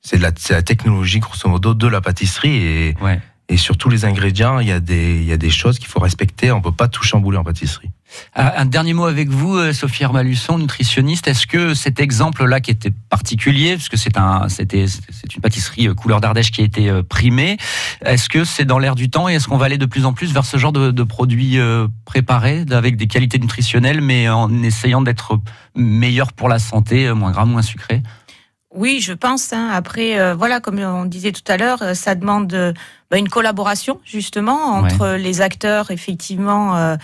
C'est 0.02 0.18
la, 0.18 0.32
technologie 0.32 1.20
grosso 1.20 1.48
modo 1.48 1.74
de 1.74 1.86
la 1.86 2.00
pâtisserie 2.00 2.56
et 2.56 2.94
Ouais. 3.00 3.20
et 3.48 3.56
sur 3.56 3.76
tous 3.76 3.88
les 3.88 4.04
ingrédients, 4.04 4.58
il 4.58 4.66
y 4.66 4.72
a 4.72 4.80
des 4.80 5.16
il 5.16 5.24
y 5.24 5.32
a 5.32 5.36
des 5.36 5.50
choses 5.50 5.78
qu'il 5.78 5.86
faut 5.88 6.00
respecter. 6.00 6.50
On 6.50 6.60
peut 6.60 6.72
pas 6.72 6.88
tout 6.88 7.04
chambouler 7.04 7.38
en 7.38 7.44
pâtisserie. 7.44 7.90
Ah, 8.34 8.60
Un 8.60 8.66
dernier 8.66 8.92
mot 8.94 9.06
avec 9.06 9.28
vous, 9.30 9.56
euh, 9.56 9.72
Sophie 9.72 10.02
Hermalusson, 10.02 10.58
nutritionniste. 10.58 11.28
Est-ce 11.28 11.46
que 11.46 11.72
cet 11.72 11.98
exemple-là, 12.00 12.60
qui 12.60 12.70
était 12.70 12.90
particulier, 13.08 13.74
parce 13.76 13.88
que 13.88 13.96
c'est 13.96 14.18
un, 14.18 14.48
c'était, 14.50 14.86
c'est 14.86 15.34
une 15.34 15.40
pâtisserie 15.40 15.88
euh, 15.88 15.94
couleur 15.94 16.20
d'Ardèche 16.20 16.50
qui 16.50 16.60
a 16.60 16.64
été 16.64 16.90
euh, 16.90 17.02
primée, 17.02 17.56
est-ce 18.04 18.28
que 18.28 18.44
c'est 18.44 18.64
dans 18.66 18.78
l'air 18.78 18.96
du 18.96 19.08
temps 19.08 19.28
et 19.30 19.34
est-ce 19.34 19.48
qu'on 19.48 19.56
va 19.56 19.64
aller 19.66 19.78
de 19.78 19.86
plus 19.86 20.04
en 20.04 20.12
plus 20.12 20.32
vers 20.34 20.44
ce 20.44 20.58
genre 20.58 20.72
de, 20.72 20.90
de 20.90 21.02
produits 21.04 21.58
préparés 22.04 22.64
avec 22.70 22.96
des 22.96 23.06
qualités 23.06 23.38
nutritionnelles, 23.38 24.00
mais 24.02 24.28
en 24.28 24.62
essayant 24.62 25.00
d'être 25.00 25.38
meilleur 25.74 26.32
pour 26.34 26.48
la 26.50 26.58
santé, 26.58 27.10
moins 27.14 27.30
gras, 27.30 27.44
moins 27.46 27.62
sucré? 27.62 28.02
Oui, 28.74 29.00
je 29.00 29.12
pense. 29.12 29.52
hein. 29.52 29.68
Après, 29.72 30.18
euh, 30.18 30.34
voilà, 30.34 30.60
comme 30.60 30.78
on 30.78 31.04
disait 31.04 31.32
tout 31.32 31.42
à 31.46 31.56
l'heure, 31.56 31.82
euh, 31.82 31.94
ça 31.94 32.14
demande 32.14 32.52
euh, 32.54 32.72
bah, 33.10 33.18
une 33.18 33.28
collaboration 33.28 34.00
justement 34.04 34.74
entre 34.76 35.08
les 35.16 35.40
acteurs, 35.42 35.90
effectivement, 35.90 36.74
euh, 36.76 36.96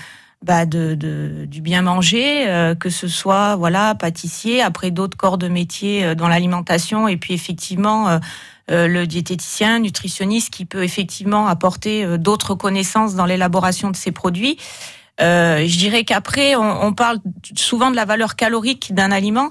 bah, 0.42 0.64
de, 0.66 0.94
de- 0.94 1.44
du 1.46 1.60
bien 1.60 1.82
manger, 1.82 2.48
euh, 2.48 2.74
que 2.74 2.88
ce 2.90 3.06
soit 3.08 3.56
voilà 3.56 3.94
pâtissier, 3.94 4.62
après 4.62 4.90
d'autres 4.90 5.16
corps 5.16 5.36
de 5.36 5.48
métier 5.48 6.04
euh, 6.04 6.14
dans 6.14 6.28
l'alimentation, 6.28 7.06
et 7.08 7.16
puis 7.16 7.34
effectivement. 7.34 8.08
euh, 8.08 8.18
euh, 8.70 8.86
le 8.86 9.06
diététicien, 9.06 9.78
nutritionniste 9.78 10.50
qui 10.52 10.66
peut 10.66 10.84
effectivement 10.84 11.46
apporter 11.46 12.18
d'autres 12.18 12.54
connaissances 12.54 13.14
dans 13.14 13.24
l'élaboration 13.24 13.90
de 13.90 13.96
ces 13.96 14.12
produits. 14.12 14.58
Euh, 15.22 15.64
je 15.66 15.78
dirais 15.78 16.04
qu'après, 16.04 16.54
on, 16.54 16.84
on 16.84 16.92
parle 16.92 17.16
souvent 17.56 17.90
de 17.90 17.96
la 17.96 18.04
valeur 18.04 18.36
calorique 18.36 18.92
d'un 18.94 19.10
aliment, 19.10 19.48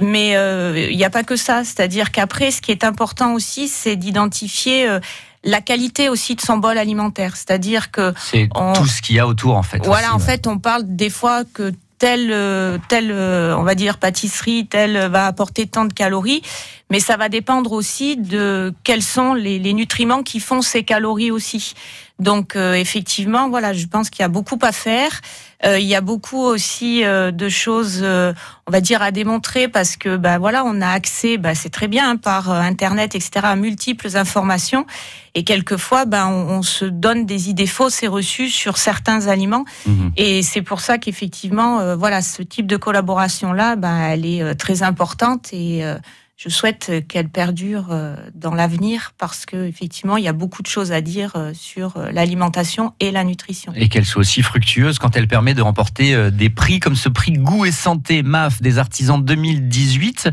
mais 0.00 0.36
euh, 0.36 0.88
il 0.90 0.96
n'y 0.96 1.04
a 1.04 1.10
pas 1.10 1.24
que 1.24 1.36
ça. 1.36 1.64
C'est-à-dire 1.64 2.10
qu'après, 2.12 2.50
ce 2.50 2.60
qui 2.60 2.70
est 2.70 2.84
important 2.84 3.32
aussi, 3.34 3.68
c'est 3.68 3.96
d'identifier 3.96 4.88
euh, 4.88 5.00
la 5.44 5.60
qualité 5.60 6.08
aussi 6.08 6.34
de 6.34 6.40
son 6.40 6.56
bol 6.58 6.76
alimentaire. 6.78 7.36
C'est-à-dire 7.36 7.90
que 7.90 8.12
C'est 8.18 8.48
On- 8.54 8.72
tout 8.72 8.86
ce 8.86 9.00
qu'il 9.02 9.16
y 9.16 9.18
a 9.20 9.26
autour, 9.26 9.56
en 9.56 9.62
fait. 9.62 9.84
voilà, 9.84 10.08
aussi, 10.08 10.16
en 10.16 10.18
ouais. 10.18 10.24
fait, 10.26 10.46
on 10.46 10.58
parle 10.58 10.82
des 10.86 11.10
fois 11.10 11.44
que 11.44 11.72
telle, 11.98 12.30
euh, 12.30 12.78
telle, 12.88 13.10
euh, 13.10 13.56
on 13.56 13.64
va 13.64 13.74
dire 13.74 13.98
pâtisserie, 13.98 14.66
telle 14.68 14.96
euh, 14.96 15.08
va 15.08 15.26
apporter 15.26 15.66
tant 15.66 15.84
de 15.84 15.92
calories, 15.92 16.42
mais 16.90 17.00
ça 17.00 17.16
va 17.16 17.28
dépendre 17.28 17.72
aussi 17.72 18.16
de 18.16 18.72
quels 18.84 19.02
sont 19.02 19.34
les, 19.34 19.58
les 19.58 19.72
nutriments 19.72 20.22
qui 20.22 20.38
font 20.38 20.62
ces 20.62 20.84
calories 20.84 21.32
aussi. 21.32 21.74
Donc 22.20 22.54
euh, 22.54 22.74
effectivement, 22.74 23.48
voilà, 23.48 23.72
je 23.72 23.86
pense 23.86 24.10
qu'il 24.10 24.22
y 24.22 24.24
a 24.24 24.28
beaucoup 24.28 24.58
à 24.62 24.70
faire. 24.70 25.20
Euh, 25.64 25.78
il 25.78 25.86
y 25.86 25.94
a 25.94 26.00
beaucoup 26.00 26.40
aussi 26.40 27.04
euh, 27.04 27.32
de 27.32 27.48
choses, 27.48 28.00
euh, 28.02 28.32
on 28.68 28.70
va 28.70 28.80
dire, 28.80 29.02
à 29.02 29.10
démontrer 29.10 29.66
parce 29.66 29.96
que, 29.96 30.16
bah 30.16 30.38
voilà, 30.38 30.64
on 30.64 30.80
a 30.80 30.88
accès, 30.88 31.36
bah, 31.36 31.54
c'est 31.54 31.70
très 31.70 31.88
bien 31.88 32.10
hein, 32.10 32.16
par 32.16 32.50
internet, 32.50 33.14
etc., 33.14 33.40
à 33.42 33.56
multiples 33.56 34.16
informations. 34.16 34.86
Et 35.34 35.44
quelquefois, 35.44 36.04
ben, 36.04 36.26
on, 36.26 36.58
on 36.58 36.62
se 36.62 36.84
donne 36.84 37.26
des 37.26 37.48
idées 37.48 37.66
fausses 37.66 38.02
et 38.02 38.08
reçues 38.08 38.48
sur 38.48 38.76
certains 38.76 39.28
aliments. 39.28 39.64
Mhm. 39.86 40.12
Et 40.16 40.42
c'est 40.42 40.62
pour 40.62 40.80
ça 40.80 40.98
qu'effectivement, 40.98 41.80
euh, 41.80 41.96
voilà, 41.96 42.22
ce 42.22 42.42
type 42.42 42.66
de 42.66 42.76
collaboration-là, 42.76 43.76
ben, 43.76 43.98
elle 43.98 44.26
est 44.26 44.42
euh, 44.42 44.54
très 44.54 44.82
importante 44.82 45.52
et 45.52 45.84
euh, 45.84 45.96
je 46.38 46.48
souhaite 46.48 47.04
qu'elle 47.08 47.28
perdure 47.28 47.88
euh, 47.90 48.14
dans 48.32 48.54
l'avenir 48.54 49.12
parce 49.18 49.44
que 49.44 49.66
effectivement, 49.66 50.16
il 50.16 50.22
y 50.22 50.28
a 50.28 50.32
beaucoup 50.32 50.62
de 50.62 50.68
choses 50.68 50.92
à 50.92 51.00
dire 51.00 51.32
euh, 51.34 51.52
sur 51.52 51.96
euh, 51.96 52.12
l'alimentation 52.12 52.94
et 53.00 53.10
la 53.10 53.24
nutrition. 53.24 53.72
Et 53.74 53.88
qu'elle 53.88 54.04
soit 54.04 54.20
aussi 54.20 54.42
fructueuse 54.42 55.00
quand 55.00 55.16
elle 55.16 55.26
permet 55.26 55.54
de 55.54 55.62
remporter 55.62 56.14
euh, 56.14 56.30
des 56.30 56.48
prix 56.48 56.78
comme 56.78 56.94
ce 56.94 57.08
prix 57.08 57.32
Goût 57.32 57.64
et 57.64 57.72
Santé 57.72 58.22
MAF 58.22 58.62
des 58.62 58.78
artisans 58.78 59.20
2018 59.20 60.30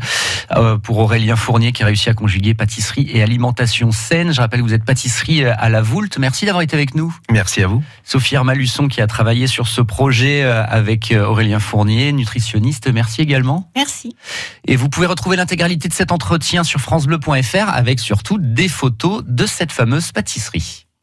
euh, 0.52 0.78
pour 0.78 0.98
Aurélien 0.98 1.34
Fournier 1.34 1.72
qui 1.72 1.82
a 1.82 1.86
réussi 1.86 2.08
à 2.08 2.14
conjuguer 2.14 2.54
pâtisserie 2.54 3.10
et 3.12 3.20
alimentation 3.20 3.90
saine. 3.90 4.32
Je 4.32 4.40
rappelle 4.40 4.60
que 4.60 4.64
vous 4.64 4.74
êtes 4.74 4.84
pâtisserie 4.84 5.44
euh, 5.44 5.54
à 5.58 5.68
la 5.68 5.82
Voulte. 5.82 6.18
Merci 6.18 6.46
d'avoir 6.46 6.62
été 6.62 6.76
avec 6.76 6.94
nous. 6.94 7.14
Merci 7.30 7.62
à 7.62 7.66
vous. 7.66 7.82
Sophie 8.04 8.36
Hermalusson 8.36 8.86
qui 8.86 9.00
a 9.00 9.06
travaillé 9.08 9.48
sur 9.48 9.66
ce 9.66 9.80
projet 9.80 10.44
euh, 10.44 10.64
avec 10.64 11.10
euh, 11.10 11.26
Aurélien 11.26 11.58
Fournier, 11.58 12.12
nutritionniste. 12.12 12.92
Merci 12.92 13.22
également. 13.22 13.70
Merci. 13.74 14.14
Et 14.66 14.76
vous 14.76 14.88
pouvez 14.88 15.06
retrouver 15.06 15.36
l'intégralité 15.36 15.88
cet 15.96 16.12
entretien 16.12 16.62
sur 16.62 16.78
francebleu.fr 16.78 17.68
avec 17.68 18.00
surtout 18.00 18.36
des 18.38 18.68
photos 18.68 19.24
de 19.26 19.46
cette 19.46 19.72
fameuse 19.72 20.12
pâtisserie. 20.12 20.85